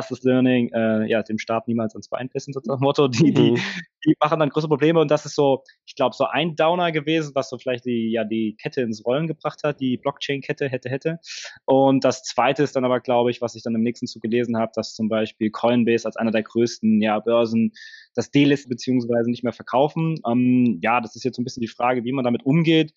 erstes 0.00 0.22
Learning, 0.22 0.70
äh, 0.72 1.06
ja, 1.08 1.22
dem 1.22 1.38
Staat 1.38 1.68
niemals 1.68 1.94
ans 1.94 2.08
Bein 2.08 2.28
pissen, 2.28 2.52
so 2.52 2.60
das 2.60 2.80
Motto, 2.80 3.08
die, 3.08 3.32
die, 3.32 3.50
mhm. 3.52 3.60
die 4.04 4.14
machen 4.20 4.40
dann 4.40 4.48
größere 4.48 4.68
Probleme 4.68 5.00
und 5.00 5.10
das 5.10 5.26
ist 5.26 5.34
so, 5.34 5.62
ich 5.86 5.94
glaube, 5.94 6.14
so 6.16 6.24
ein 6.24 6.56
Downer 6.56 6.92
gewesen, 6.92 7.32
was 7.34 7.50
so 7.50 7.58
vielleicht 7.58 7.84
die, 7.84 8.10
ja, 8.10 8.24
die 8.24 8.56
Kette 8.60 8.80
ins 8.80 9.04
Rollen 9.04 9.26
gebracht 9.26 9.60
hat, 9.62 9.80
die 9.80 9.96
Blockchain-Kette 9.98 10.68
hätte, 10.68 10.88
hätte. 10.88 11.18
Und 11.64 12.04
das 12.04 12.22
zweite 12.22 12.62
ist 12.62 12.76
dann 12.76 12.84
aber, 12.84 13.00
glaube 13.00 13.30
ich, 13.30 13.40
was 13.40 13.54
ich 13.54 13.62
dann 13.62 13.74
im 13.74 13.82
nächsten 13.82 14.06
Zug 14.06 14.22
gelesen 14.22 14.56
habe, 14.56 14.72
dass 14.74 14.94
zum 14.94 15.08
Beispiel 15.08 15.50
Coinbase 15.50 16.06
als 16.06 16.16
einer 16.16 16.30
der 16.30 16.42
größten, 16.42 17.02
ja, 17.02 17.18
Börsen 17.20 17.72
das 18.14 18.30
D-List 18.30 18.68
beziehungsweise 18.68 19.30
nicht 19.30 19.44
mehr 19.44 19.52
verkaufen. 19.52 20.16
Ähm, 20.26 20.78
ja, 20.82 21.00
das 21.00 21.14
ist 21.14 21.24
jetzt 21.24 21.36
so 21.36 21.42
ein 21.42 21.44
bisschen 21.44 21.60
die 21.60 21.68
Frage, 21.68 22.04
wie 22.04 22.12
man 22.12 22.24
damit 22.24 22.44
umgeht 22.44 22.92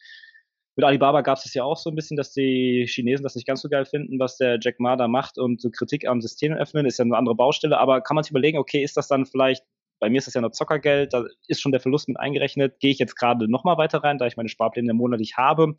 mit 0.75 0.85
Alibaba 0.85 1.21
gab 1.21 1.37
es 1.37 1.53
ja 1.53 1.63
auch 1.63 1.77
so 1.77 1.89
ein 1.89 1.95
bisschen, 1.95 2.17
dass 2.17 2.31
die 2.31 2.85
Chinesen 2.87 3.23
das 3.23 3.35
nicht 3.35 3.47
ganz 3.47 3.61
so 3.61 3.69
geil 3.69 3.85
finden, 3.85 4.19
was 4.19 4.37
der 4.37 4.57
Jack 4.61 4.79
Ma 4.79 4.95
da 4.95 5.07
macht 5.07 5.37
und 5.37 5.61
so 5.61 5.69
Kritik 5.69 6.07
am 6.07 6.21
System 6.21 6.53
öffnen, 6.53 6.85
ist 6.85 6.99
ja 6.99 7.05
eine 7.05 7.17
andere 7.17 7.35
Baustelle, 7.35 7.77
aber 7.77 8.01
kann 8.01 8.15
man 8.15 8.23
sich 8.23 8.31
überlegen, 8.31 8.57
okay, 8.57 8.83
ist 8.83 8.97
das 8.97 9.07
dann 9.07 9.25
vielleicht, 9.25 9.63
bei 9.99 10.09
mir 10.09 10.17
ist 10.17 10.27
das 10.27 10.33
ja 10.33 10.41
noch 10.41 10.51
Zockergeld, 10.51 11.13
da 11.13 11.25
ist 11.47 11.61
schon 11.61 11.71
der 11.71 11.81
Verlust 11.81 12.07
mit 12.07 12.19
eingerechnet, 12.19 12.79
gehe 12.79 12.91
ich 12.91 12.99
jetzt 12.99 13.15
gerade 13.15 13.49
nochmal 13.49 13.77
weiter 13.77 13.99
rein, 13.99 14.17
da 14.17 14.25
ich 14.25 14.37
meine 14.37 14.49
Sparpläne 14.49 14.93
monatlich 14.93 15.37
habe, 15.37 15.75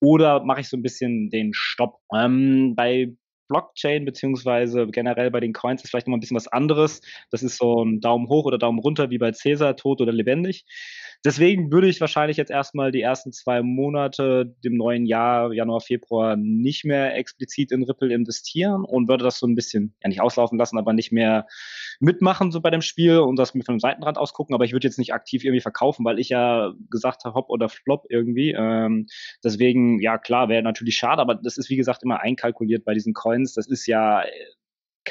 oder 0.00 0.44
mache 0.44 0.60
ich 0.60 0.68
so 0.68 0.76
ein 0.76 0.82
bisschen 0.82 1.30
den 1.30 1.52
Stopp? 1.54 1.98
Ähm, 2.14 2.74
bei 2.76 3.14
Blockchain 3.48 4.04
beziehungsweise 4.04 4.86
generell 4.86 5.30
bei 5.30 5.40
den 5.40 5.52
Coins 5.52 5.82
ist 5.82 5.90
vielleicht 5.90 6.06
noch 6.06 6.12
mal 6.12 6.16
ein 6.16 6.20
bisschen 6.20 6.36
was 6.36 6.48
anderes. 6.48 7.00
Das 7.30 7.42
ist 7.42 7.58
so 7.58 7.82
ein 7.82 8.00
Daumen 8.00 8.28
hoch 8.28 8.46
oder 8.46 8.58
Daumen 8.58 8.78
runter 8.78 9.10
wie 9.10 9.18
bei 9.18 9.32
Cäsar, 9.32 9.76
tot 9.76 10.00
oder 10.00 10.12
lebendig. 10.12 10.64
Deswegen 11.24 11.72
würde 11.72 11.88
ich 11.88 12.00
wahrscheinlich 12.00 12.36
jetzt 12.36 12.50
erstmal 12.50 12.92
die 12.92 13.00
ersten 13.00 13.32
zwei 13.32 13.62
Monate 13.62 14.54
dem 14.62 14.76
neuen 14.76 15.06
Jahr, 15.06 15.52
Januar, 15.52 15.80
Februar, 15.80 16.36
nicht 16.36 16.84
mehr 16.84 17.16
explizit 17.16 17.72
in 17.72 17.82
Ripple 17.82 18.12
investieren 18.12 18.84
und 18.84 19.08
würde 19.08 19.24
das 19.24 19.38
so 19.38 19.46
ein 19.46 19.54
bisschen, 19.54 19.94
ja 20.02 20.08
nicht 20.08 20.20
auslaufen 20.20 20.58
lassen, 20.58 20.78
aber 20.78 20.92
nicht 20.92 21.12
mehr 21.12 21.46
mitmachen 22.00 22.50
so 22.52 22.60
bei 22.60 22.70
dem 22.70 22.82
Spiel 22.82 23.18
und 23.18 23.36
das 23.36 23.54
mir 23.54 23.64
von 23.64 23.76
dem 23.76 23.80
Seitenrand 23.80 24.18
ausgucken, 24.18 24.54
aber 24.54 24.64
ich 24.64 24.72
würde 24.72 24.86
jetzt 24.86 24.98
nicht 24.98 25.14
aktiv 25.14 25.44
irgendwie 25.44 25.60
verkaufen, 25.60 26.04
weil 26.04 26.18
ich 26.18 26.28
ja 26.28 26.72
gesagt 26.90 27.24
habe, 27.24 27.34
hopp 27.34 27.50
oder 27.50 27.68
flop 27.68 28.04
irgendwie. 28.08 28.52
Ähm, 28.52 29.06
deswegen, 29.42 30.00
ja 30.00 30.18
klar, 30.18 30.48
wäre 30.48 30.62
natürlich 30.62 30.96
schade, 30.96 31.22
aber 31.22 31.34
das 31.34 31.56
ist 31.56 31.70
wie 31.70 31.76
gesagt 31.76 32.02
immer 32.02 32.20
einkalkuliert 32.20 32.84
bei 32.84 32.94
diesen 32.94 33.14
Coins. 33.14 33.54
Das 33.54 33.66
ist 33.66 33.86
ja 33.86 34.22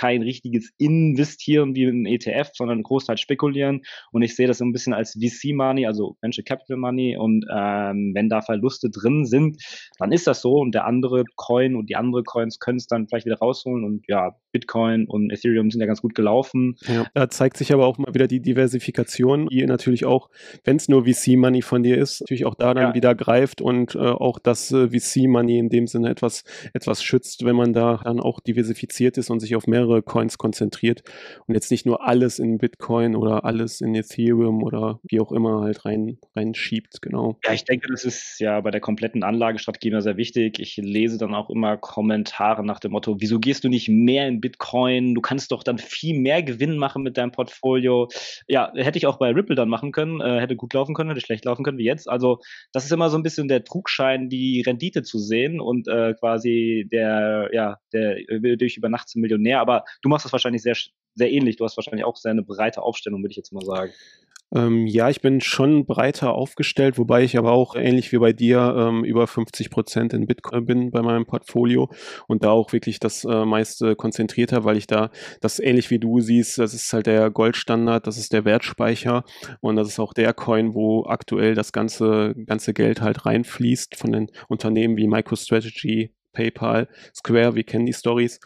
kein 0.03 0.21
richtiges 0.21 0.73
Investieren 0.79 1.75
wie 1.75 1.85
ein 1.85 2.05
ETF, 2.05 2.49
sondern 2.53 2.79
ein 2.79 2.83
Großteil 2.83 3.17
spekulieren. 3.17 3.83
Und 4.11 4.21
ich 4.21 4.35
sehe 4.35 4.47
das 4.47 4.57
so 4.57 4.65
ein 4.65 4.73
bisschen 4.73 4.93
als 4.93 5.13
VC-Money, 5.13 5.85
also 5.85 6.17
Venture 6.21 6.43
Capital 6.43 6.75
Money. 6.75 7.15
Und 7.15 7.45
ähm, 7.49 8.11
wenn 8.13 8.27
da 8.27 8.41
Verluste 8.41 8.89
drin 8.89 9.25
sind, 9.25 9.63
dann 9.99 10.11
ist 10.11 10.27
das 10.27 10.41
so. 10.41 10.55
Und 10.55 10.75
der 10.75 10.85
andere 10.85 11.23
Coin 11.37 11.77
und 11.77 11.89
die 11.89 11.95
andere 11.95 12.23
Coins 12.23 12.59
können 12.59 12.79
es 12.79 12.87
dann 12.87 13.07
vielleicht 13.07 13.25
wieder 13.25 13.37
rausholen. 13.37 13.85
Und 13.85 14.03
ja, 14.09 14.35
Bitcoin 14.51 15.07
und 15.07 15.31
Ethereum 15.31 15.71
sind 15.71 15.79
ja 15.79 15.87
ganz 15.87 16.01
gut 16.01 16.15
gelaufen. 16.15 16.75
Ja, 16.85 17.05
da 17.13 17.29
zeigt 17.29 17.55
sich 17.55 17.71
aber 17.71 17.87
auch 17.87 17.97
mal 17.97 18.13
wieder 18.13 18.27
die 18.27 18.41
Diversifikation, 18.41 19.47
die 19.47 19.65
natürlich 19.65 20.03
auch, 20.03 20.29
wenn 20.65 20.75
es 20.75 20.89
nur 20.89 21.05
VC-Money 21.05 21.61
von 21.61 21.81
dir 21.81 21.97
ist, 21.97 22.19
natürlich 22.19 22.45
auch 22.45 22.55
da 22.55 22.73
dann 22.73 22.89
ja. 22.89 22.93
wieder 22.93 23.15
greift 23.15 23.61
und 23.61 23.95
äh, 23.95 23.99
auch 23.99 24.37
das 24.39 24.69
äh, 24.71 24.89
VC-Money 24.89 25.57
in 25.59 25.69
dem 25.69 25.87
Sinne 25.87 26.09
etwas, 26.09 26.43
etwas 26.73 27.03
schützt, 27.03 27.45
wenn 27.45 27.55
man 27.55 27.71
da 27.71 28.01
dann 28.03 28.19
auch 28.19 28.41
diversifiziert 28.41 29.17
ist 29.17 29.29
und 29.29 29.39
sich 29.39 29.55
auf 29.55 29.65
mehrere 29.65 29.92
Coins 30.01 30.37
konzentriert 30.37 31.03
und 31.47 31.55
jetzt 31.55 31.71
nicht 31.71 31.85
nur 31.85 32.05
alles 32.05 32.39
in 32.39 32.57
Bitcoin 32.57 33.15
oder 33.15 33.45
alles 33.45 33.81
in 33.81 33.95
Ethereum 33.95 34.63
oder 34.63 34.99
wie 35.03 35.19
auch 35.19 35.31
immer 35.31 35.61
halt 35.61 35.85
rein 35.85 36.17
reinschiebt, 36.35 37.01
genau. 37.01 37.37
Ja, 37.45 37.53
ich 37.53 37.65
denke, 37.65 37.87
das 37.89 38.05
ist 38.05 38.39
ja 38.39 38.59
bei 38.61 38.71
der 38.71 38.81
kompletten 38.81 39.23
Anlagestrategie 39.23 39.89
immer 39.89 40.01
sehr 40.01 40.17
wichtig. 40.17 40.59
Ich 40.59 40.77
lese 40.77 41.17
dann 41.17 41.33
auch 41.33 41.49
immer 41.49 41.77
Kommentare 41.77 42.65
nach 42.65 42.79
dem 42.79 42.91
Motto, 42.91 43.17
wieso 43.19 43.39
gehst 43.39 43.63
du 43.63 43.69
nicht 43.69 43.89
mehr 43.89 44.27
in 44.27 44.41
Bitcoin? 44.41 45.15
Du 45.15 45.21
kannst 45.21 45.51
doch 45.51 45.63
dann 45.63 45.77
viel 45.77 46.19
mehr 46.19 46.43
Gewinn 46.43 46.77
machen 46.77 47.03
mit 47.03 47.17
deinem 47.17 47.31
Portfolio. 47.31 48.07
Ja, 48.47 48.71
hätte 48.75 48.97
ich 48.97 49.07
auch 49.07 49.17
bei 49.17 49.31
Ripple 49.31 49.55
dann 49.55 49.69
machen 49.69 49.91
können, 49.91 50.21
äh, 50.21 50.39
hätte 50.39 50.55
gut 50.55 50.73
laufen 50.73 50.95
können, 50.95 51.09
hätte 51.09 51.21
schlecht 51.21 51.45
laufen 51.45 51.63
können 51.63 51.77
wie 51.77 51.85
jetzt. 51.85 52.09
Also 52.09 52.39
das 52.71 52.85
ist 52.85 52.91
immer 52.91 53.09
so 53.09 53.17
ein 53.17 53.23
bisschen 53.23 53.47
der 53.47 53.63
Trugschein, 53.63 54.29
die 54.29 54.61
Rendite 54.61 55.03
zu 55.03 55.19
sehen 55.19 55.59
und 55.59 55.87
äh, 55.87 56.13
quasi 56.19 56.87
der, 56.91 57.49
ja, 57.53 57.77
der 57.91 58.17
will 58.29 58.57
durch 58.57 58.77
über 58.77 58.89
Nacht 58.89 59.09
zum 59.09 59.21
Millionär, 59.21 59.59
aber 59.59 59.82
aber 59.83 59.91
du 60.01 60.09
machst 60.09 60.25
das 60.25 60.31
wahrscheinlich 60.31 60.61
sehr, 60.61 60.75
sehr 61.15 61.31
ähnlich. 61.31 61.57
Du 61.57 61.65
hast 61.65 61.77
wahrscheinlich 61.77 62.05
auch 62.05 62.15
sehr 62.15 62.31
eine 62.31 62.43
breite 62.43 62.81
Aufstellung, 62.81 63.21
würde 63.21 63.31
ich 63.31 63.37
jetzt 63.37 63.53
mal 63.53 63.65
sagen. 63.65 63.91
Ähm, 64.55 64.85
ja, 64.85 65.09
ich 65.09 65.21
bin 65.21 65.41
schon 65.41 65.85
breiter 65.87 66.33
aufgestellt, 66.33 66.99
wobei 66.99 67.23
ich 67.23 67.39
aber 67.39 67.53
auch 67.53 67.75
ähnlich 67.75 68.11
wie 68.11 68.19
bei 68.19 68.33
dir 68.33 68.75
ähm, 68.77 69.03
über 69.03 69.25
50 69.25 69.71
Prozent 69.71 70.13
in 70.13 70.27
Bitcoin 70.27 70.65
bin 70.65 70.91
bei 70.91 71.01
meinem 71.01 71.25
Portfolio 71.25 71.89
und 72.27 72.43
da 72.43 72.51
auch 72.51 72.71
wirklich 72.71 72.99
das 72.99 73.23
äh, 73.23 73.45
meiste 73.45 73.95
konzentrierter, 73.95 74.63
weil 74.63 74.77
ich 74.77 74.85
da 74.85 75.09
das 75.41 75.59
ähnlich 75.59 75.89
wie 75.89 75.97
du 75.97 76.19
siehst, 76.19 76.59
das 76.59 76.75
ist 76.75 76.93
halt 76.93 77.07
der 77.07 77.31
Goldstandard, 77.31 78.05
das 78.05 78.17
ist 78.17 78.31
der 78.31 78.45
Wertspeicher 78.45 79.23
und 79.59 79.75
das 79.75 79.87
ist 79.87 79.99
auch 79.99 80.13
der 80.13 80.33
Coin, 80.35 80.75
wo 80.75 81.05
aktuell 81.07 81.55
das 81.55 81.71
ganze, 81.71 82.35
ganze 82.45 82.75
Geld 82.75 83.01
halt 83.01 83.25
reinfließt 83.25 83.95
von 83.95 84.11
den 84.11 84.27
Unternehmen 84.49 84.97
wie 84.97 85.07
MicroStrategy, 85.07 86.13
PayPal, 86.33 86.87
Square, 87.15 87.55
wir 87.55 87.63
kennen 87.63 87.85
die 87.85 87.93
Stories. 87.93 88.39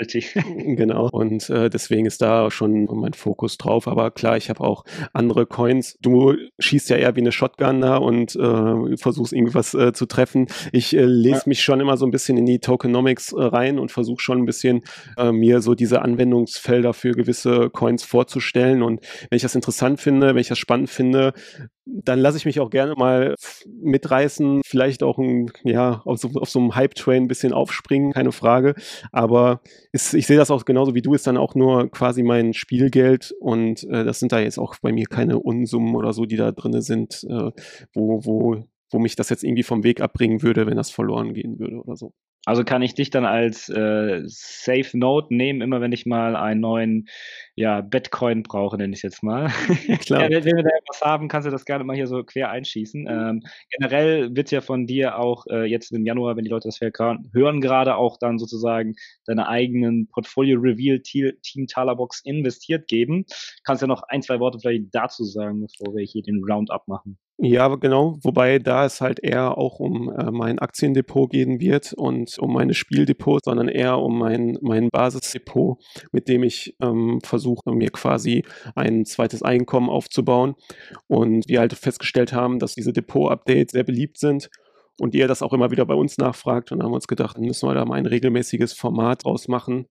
genau. 0.56 1.08
Und 1.10 1.50
äh, 1.50 1.70
deswegen 1.70 2.06
ist 2.06 2.22
da 2.22 2.50
schon 2.50 2.86
mein 2.92 3.12
Fokus 3.12 3.58
drauf. 3.58 3.86
Aber 3.88 4.10
klar, 4.10 4.36
ich 4.36 4.50
habe 4.50 4.62
auch 4.62 4.84
andere 5.12 5.46
Coins. 5.46 5.96
Du 6.00 6.34
schießt 6.58 6.90
ja 6.90 6.96
eher 6.96 7.16
wie 7.16 7.20
eine 7.20 7.32
Shotgun 7.32 7.80
da 7.80 7.96
und 7.96 8.34
äh, 8.36 8.96
versuchst 8.96 9.32
irgendwas 9.32 9.74
äh, 9.74 9.92
zu 9.92 10.06
treffen. 10.06 10.46
Ich 10.72 10.96
äh, 10.96 11.04
lese 11.04 11.36
ja. 11.36 11.42
mich 11.46 11.62
schon 11.62 11.80
immer 11.80 11.96
so 11.96 12.06
ein 12.06 12.10
bisschen 12.10 12.36
in 12.36 12.46
die 12.46 12.60
Tokenomics 12.60 13.32
äh, 13.32 13.42
rein 13.42 13.78
und 13.78 13.92
versuche 13.92 14.20
schon 14.20 14.38
ein 14.38 14.46
bisschen 14.46 14.82
äh, 15.16 15.32
mir 15.32 15.60
so 15.60 15.74
diese 15.74 16.02
Anwendungsfelder 16.02 16.94
für 16.94 17.12
gewisse 17.12 17.70
Coins 17.70 18.02
vorzustellen. 18.02 18.82
Und 18.82 19.00
wenn 19.28 19.36
ich 19.36 19.42
das 19.42 19.54
interessant 19.54 20.00
finde, 20.00 20.28
wenn 20.28 20.38
ich 20.38 20.48
das 20.48 20.58
spannend 20.58 20.90
finde, 20.90 21.32
dann 21.86 22.18
lasse 22.18 22.36
ich 22.36 22.44
mich 22.44 22.60
auch 22.60 22.70
gerne 22.70 22.94
mal 22.94 23.34
mitreißen, 23.82 24.62
vielleicht 24.64 25.02
auch 25.02 25.18
ein, 25.18 25.50
ja, 25.64 26.02
auf 26.04 26.18
so, 26.18 26.30
auf 26.34 26.48
so 26.48 26.58
einem 26.58 26.74
Hype-Train 26.74 27.24
ein 27.24 27.28
bisschen 27.28 27.52
aufspringen, 27.52 28.12
keine 28.12 28.32
Frage. 28.32 28.74
Aber 29.12 29.60
ist, 29.92 30.14
ich 30.14 30.26
sehe 30.26 30.36
das 30.36 30.50
auch 30.50 30.64
genauso 30.64 30.94
wie 30.94 31.02
du, 31.02 31.14
ist 31.14 31.26
dann 31.26 31.36
auch 31.36 31.54
nur 31.54 31.90
quasi 31.90 32.22
mein 32.22 32.52
Spielgeld 32.52 33.34
und 33.40 33.84
äh, 33.84 34.04
das 34.04 34.20
sind 34.20 34.32
da 34.32 34.38
jetzt 34.40 34.58
auch 34.58 34.76
bei 34.80 34.92
mir 34.92 35.06
keine 35.06 35.38
Unsummen 35.38 35.96
oder 35.96 36.12
so, 36.12 36.26
die 36.26 36.36
da 36.36 36.52
drin 36.52 36.80
sind, 36.80 37.24
äh, 37.28 37.50
wo, 37.92 38.24
wo, 38.24 38.64
wo 38.90 38.98
mich 38.98 39.16
das 39.16 39.30
jetzt 39.30 39.44
irgendwie 39.44 39.62
vom 39.62 39.84
Weg 39.84 40.00
abbringen 40.00 40.42
würde, 40.42 40.66
wenn 40.66 40.76
das 40.76 40.90
verloren 40.90 41.34
gehen 41.34 41.58
würde 41.58 41.76
oder 41.76 41.96
so. 41.96 42.12
Also 42.46 42.64
kann 42.64 42.80
ich 42.80 42.94
dich 42.94 43.10
dann 43.10 43.26
als 43.26 43.68
äh, 43.68 44.22
Safe 44.24 44.96
Note 44.96 45.34
nehmen, 45.34 45.60
immer 45.60 45.82
wenn 45.82 45.92
ich 45.92 46.06
mal 46.06 46.36
einen 46.36 46.60
neuen 46.60 47.06
ja, 47.54 47.82
Bitcoin 47.82 48.42
brauche, 48.42 48.78
nenne 48.78 48.94
ich 48.94 49.00
es 49.00 49.02
jetzt 49.02 49.22
mal. 49.22 49.48
Klar. 50.00 50.22
ja, 50.22 50.30
wenn, 50.30 50.56
wir 50.56 50.62
da 50.62 50.70
etwas 50.70 51.02
haben, 51.02 51.28
kannst 51.28 51.46
du 51.46 51.50
das 51.50 51.66
gerne 51.66 51.84
mal 51.84 51.94
hier 51.94 52.06
so 52.06 52.24
quer 52.24 52.50
einschießen. 52.50 53.06
Ähm, 53.06 53.42
generell 53.68 54.34
wird 54.34 54.50
ja 54.50 54.62
von 54.62 54.86
dir 54.86 55.18
auch 55.18 55.44
äh, 55.50 55.64
jetzt 55.64 55.92
im 55.92 56.06
Januar, 56.06 56.36
wenn 56.36 56.44
die 56.44 56.50
Leute 56.50 56.68
das 56.68 56.80
hören, 56.80 57.60
gerade 57.60 57.96
auch 57.96 58.16
dann 58.16 58.38
sozusagen 58.38 58.94
deine 59.26 59.46
eigenen 59.46 60.08
Portfolio 60.08 60.58
Reveal 60.58 61.00
Team 61.00 61.66
Talerbox 61.66 62.22
investiert 62.24 62.88
geben. 62.88 63.26
Kannst 63.64 63.82
du 63.82 63.84
ja 63.84 63.88
noch 63.88 64.02
ein, 64.04 64.22
zwei 64.22 64.40
Worte 64.40 64.58
vielleicht 64.58 64.86
dazu 64.92 65.24
sagen, 65.24 65.60
bevor 65.60 65.94
wir 65.94 66.04
hier 66.04 66.22
den 66.22 66.42
Roundup 66.42 66.88
machen? 66.88 67.18
Ja, 67.42 67.74
genau. 67.76 68.18
Wobei 68.22 68.58
da 68.58 68.84
es 68.84 69.00
halt 69.00 69.18
eher 69.18 69.56
auch 69.56 69.80
um 69.80 70.10
äh, 70.12 70.30
mein 70.30 70.58
Aktiendepot 70.58 71.30
gehen 71.30 71.58
wird 71.58 71.94
und 71.94 72.38
um 72.38 72.52
meine 72.52 72.74
Spieldepots, 72.74 73.46
sondern 73.46 73.68
eher 73.68 73.98
um 73.98 74.18
mein, 74.18 74.58
mein 74.60 74.90
Basisdepot, 74.90 75.78
mit 76.12 76.28
dem 76.28 76.42
ich 76.42 76.76
ähm, 76.82 77.18
versuche, 77.24 77.72
mir 77.72 77.88
quasi 77.90 78.44
ein 78.74 79.06
zweites 79.06 79.42
Einkommen 79.42 79.88
aufzubauen. 79.88 80.54
Und 81.08 81.48
wir 81.48 81.60
halt 81.60 81.72
festgestellt 81.72 82.34
haben, 82.34 82.58
dass 82.58 82.74
diese 82.74 82.92
Depot-Updates 82.92 83.72
sehr 83.72 83.84
beliebt 83.84 84.18
sind 84.18 84.50
und 84.98 85.14
ihr 85.14 85.26
das 85.26 85.40
auch 85.40 85.54
immer 85.54 85.70
wieder 85.70 85.86
bei 85.86 85.94
uns 85.94 86.18
nachfragt. 86.18 86.72
Und 86.72 86.82
haben 86.82 86.92
uns 86.92 87.08
gedacht, 87.08 87.38
dann 87.38 87.44
müssen 87.44 87.66
wir 87.66 87.74
da 87.74 87.86
mal 87.86 87.94
ein 87.96 88.06
regelmäßiges 88.06 88.74
Format 88.74 89.24
ausmachen, 89.24 89.86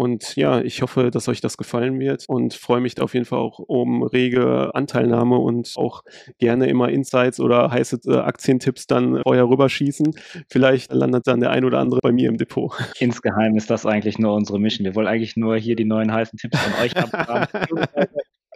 und 0.00 0.34
ja, 0.34 0.62
ich 0.62 0.80
hoffe, 0.80 1.10
dass 1.10 1.28
euch 1.28 1.42
das 1.42 1.58
gefallen 1.58 2.00
wird 2.00 2.24
und 2.26 2.54
freue 2.54 2.80
mich 2.80 2.98
auf 3.02 3.12
jeden 3.12 3.26
Fall 3.26 3.38
auch 3.38 3.58
um 3.58 4.02
rege 4.02 4.74
Anteilnahme 4.74 5.36
und 5.36 5.74
auch 5.76 6.04
gerne 6.38 6.68
immer 6.68 6.88
Insights 6.88 7.38
oder 7.38 7.70
heiße 7.70 8.00
äh, 8.06 8.16
Aktientipps 8.16 8.86
dann 8.86 9.20
vorher 9.24 9.46
rüberschießen. 9.46 10.14
Vielleicht 10.48 10.90
landet 10.90 11.26
dann 11.26 11.40
der 11.40 11.50
ein 11.50 11.66
oder 11.66 11.80
andere 11.80 12.00
bei 12.02 12.12
mir 12.12 12.30
im 12.30 12.38
Depot. 12.38 12.72
Insgeheim 12.98 13.58
ist 13.58 13.68
das 13.68 13.84
eigentlich 13.84 14.18
nur 14.18 14.32
unsere 14.32 14.58
Mission. 14.58 14.86
Wir 14.86 14.94
wollen 14.94 15.06
eigentlich 15.06 15.36
nur 15.36 15.58
hier 15.58 15.76
die 15.76 15.84
neuen 15.84 16.10
heißen 16.10 16.38
Tipps 16.38 16.58
von 16.58 16.72
euch 16.82 16.94
haben. 16.96 17.12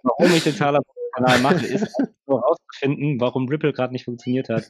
Warum 0.03 0.35
ich 0.35 0.45
den 0.45 0.57
Taler 0.57 0.81
Kanal 1.15 1.41
mache, 1.41 1.67
ist 1.67 1.95
herauszufinden, 2.27 3.21
warum 3.21 3.49
Ripple 3.49 3.73
gerade 3.73 3.93
nicht 3.93 4.05
funktioniert 4.05 4.49
hat. 4.49 4.65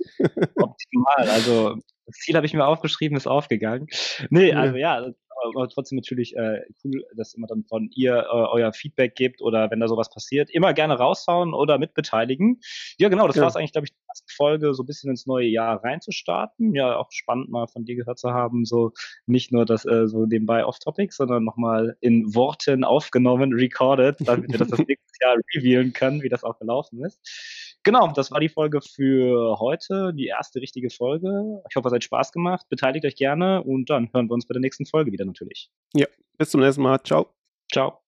Optimal. 0.57 1.29
Also 1.31 1.77
das 2.07 2.17
Ziel 2.17 2.37
habe 2.37 2.47
ich 2.47 2.55
mir 2.55 2.67
aufgeschrieben, 2.67 3.17
ist 3.17 3.27
aufgegangen. 3.27 3.87
Nee, 4.31 4.53
also 4.53 4.77
ja, 4.77 5.07
aber 5.55 5.69
trotzdem 5.69 5.97
natürlich 5.97 6.37
äh, 6.37 6.61
cool, 6.85 7.05
dass 7.17 7.35
immer 7.35 7.47
dann 7.47 7.65
von 7.65 7.91
ihr 7.95 8.17
äh, 8.17 8.27
euer 8.29 8.73
Feedback 8.73 9.15
gibt 9.15 9.43
oder 9.43 9.71
wenn 9.71 9.81
da 9.81 9.89
sowas 9.89 10.11
passiert, 10.11 10.51
immer 10.51 10.73
gerne 10.73 10.95
raushauen 10.95 11.55
oder 11.55 11.79
mitbeteiligen. 11.79 12.61
Ja, 12.99 13.09
genau, 13.09 13.27
das 13.27 13.37
ja. 13.37 13.43
war 13.43 13.49
es 13.49 13.57
eigentlich, 13.57 13.73
glaube 13.73 13.87
ich, 13.87 13.95
die 14.15 14.25
erste 14.25 14.35
Folge, 14.35 14.75
so 14.75 14.83
ein 14.83 14.87
bisschen 14.87 15.11
ins 15.11 15.27
neue 15.27 15.47
Jahr 15.47 15.83
reinzustarten. 15.83 16.75
Ja, 16.75 16.97
auch 16.97 17.11
spannend 17.11 17.51
mal 17.51 17.67
von 17.67 17.85
dir 17.85 17.97
gehört 17.97 18.19
zu 18.19 18.31
haben, 18.31 18.65
so 18.65 18.93
nicht 19.27 19.53
nur 19.53 19.65
das 19.65 19.85
äh, 19.85 20.07
so 20.07 20.27
nebenbei 20.27 20.65
off-topic, 20.65 21.13
sondern 21.13 21.45
nochmal 21.45 21.97
in 22.01 22.35
Worten 22.35 22.85
aufgenommen, 22.85 23.53
recorded, 23.53 24.17
damit 24.21 24.51
wir 24.51 24.59
das 24.59 24.69
das 24.69 24.79
nächste 24.79 25.25
Jahr 25.25 25.37
revealen 25.55 25.93
können, 25.93 26.23
wie 26.23 26.29
das 26.29 26.45
auch 26.45 26.59
gelaufen 26.59 27.05
ist. 27.05 27.19
Genau, 27.83 28.11
das 28.13 28.31
war 28.31 28.41
die 28.41 28.49
Folge 28.49 28.81
für 28.81 29.59
heute, 29.59 30.13
die 30.15 30.27
erste 30.27 30.61
richtige 30.61 30.91
Folge. 30.91 31.63
Ich 31.69 31.77
hoffe, 31.77 31.89
es 31.89 31.95
hat 31.95 32.05
Spaß 32.05 32.33
gemacht. 32.33 32.67
Beteiligt 32.71 33.05
euch 33.05 33.17
gerne 33.17 33.63
und 33.63 33.91
dann 33.91 34.11
hören 34.13 34.29
wir 34.29 34.35
uns 34.35 34.47
bei 34.47 34.55
der 34.55 34.61
nächsten 34.61 34.87
Folge 34.87 35.13
wieder 35.13 35.25
natürlich. 35.25 35.71
Ja, 35.95 36.07
bis 36.39 36.51
zum 36.51 36.61
nächsten 36.61 36.83
Mal. 36.83 37.03
Ciao. 37.03 37.29
Ciao. 37.71 38.04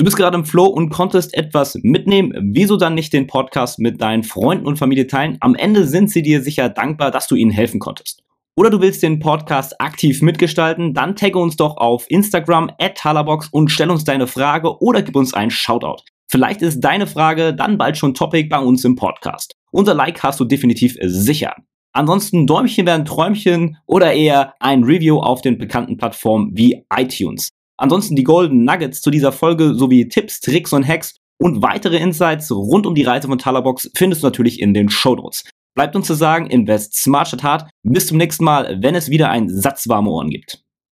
Du 0.00 0.04
bist 0.04 0.16
gerade 0.16 0.38
im 0.38 0.46
Flow 0.46 0.64
und 0.64 0.88
konntest 0.88 1.34
etwas 1.34 1.78
mitnehmen. 1.82 2.32
Wieso 2.54 2.78
dann 2.78 2.94
nicht 2.94 3.12
den 3.12 3.26
Podcast 3.26 3.78
mit 3.78 4.00
deinen 4.00 4.22
Freunden 4.22 4.64
und 4.64 4.78
Familie 4.78 5.06
teilen? 5.06 5.36
Am 5.40 5.54
Ende 5.54 5.86
sind 5.86 6.10
sie 6.10 6.22
dir 6.22 6.40
sicher 6.40 6.70
dankbar, 6.70 7.10
dass 7.10 7.26
du 7.26 7.34
ihnen 7.34 7.50
helfen 7.50 7.80
konntest. 7.80 8.22
Oder 8.56 8.70
du 8.70 8.80
willst 8.80 9.02
den 9.02 9.18
Podcast 9.18 9.78
aktiv 9.78 10.22
mitgestalten? 10.22 10.94
Dann 10.94 11.16
tagge 11.16 11.38
uns 11.38 11.56
doch 11.56 11.76
auf 11.76 12.06
Instagram 12.08 12.70
at 12.78 13.04
Halabox 13.04 13.48
und 13.48 13.70
stell 13.70 13.90
uns 13.90 14.04
deine 14.04 14.26
Frage 14.26 14.80
oder 14.80 15.02
gib 15.02 15.16
uns 15.16 15.34
einen 15.34 15.50
Shoutout. 15.50 16.02
Vielleicht 16.28 16.62
ist 16.62 16.80
deine 16.80 17.06
Frage 17.06 17.52
dann 17.54 17.76
bald 17.76 17.98
schon 17.98 18.14
Topic 18.14 18.48
bei 18.48 18.58
uns 18.58 18.82
im 18.86 18.96
Podcast. 18.96 19.54
Unser 19.70 19.92
Like 19.92 20.22
hast 20.22 20.40
du 20.40 20.46
definitiv 20.46 20.96
sicher. 21.02 21.56
Ansonsten 21.92 22.46
Däumchen 22.46 22.86
werden 22.86 23.04
Träumchen 23.04 23.76
oder 23.84 24.14
eher 24.14 24.54
ein 24.60 24.82
Review 24.82 25.18
auf 25.18 25.42
den 25.42 25.58
bekannten 25.58 25.98
Plattformen 25.98 26.52
wie 26.54 26.86
iTunes. 26.90 27.50
Ansonsten 27.80 28.14
die 28.14 28.24
Golden 28.24 28.64
Nuggets 28.64 29.00
zu 29.00 29.10
dieser 29.10 29.32
Folge 29.32 29.74
sowie 29.74 30.06
Tipps, 30.06 30.40
Tricks 30.40 30.74
und 30.74 30.86
Hacks 30.86 31.16
Und 31.42 31.62
weitere 31.62 31.96
Insights 31.96 32.50
rund 32.50 32.86
um 32.86 32.94
die 32.94 33.04
Reise 33.04 33.26
von 33.26 33.38
Talabox 33.38 33.90
findest 33.94 34.22
du 34.22 34.26
natürlich 34.26 34.60
in 34.60 34.74
den 34.74 34.90
Show 34.90 35.14
Notes. 35.14 35.44
Bleibt 35.74 35.96
uns 35.96 36.06
zu 36.06 36.12
sagen, 36.12 36.46
invest 36.48 36.94
smart 36.94 37.28
statt 37.28 37.42
hart. 37.42 37.70
Bis 37.82 38.08
zum 38.08 38.18
nächsten 38.18 38.44
Mal, 38.44 38.76
wenn 38.82 38.94
es 38.94 39.08
wieder 39.08 39.30
ein 39.30 39.48
Satz 39.48 39.88
warme 39.88 40.10
Ohren 40.10 40.28
gibt. 40.28 40.62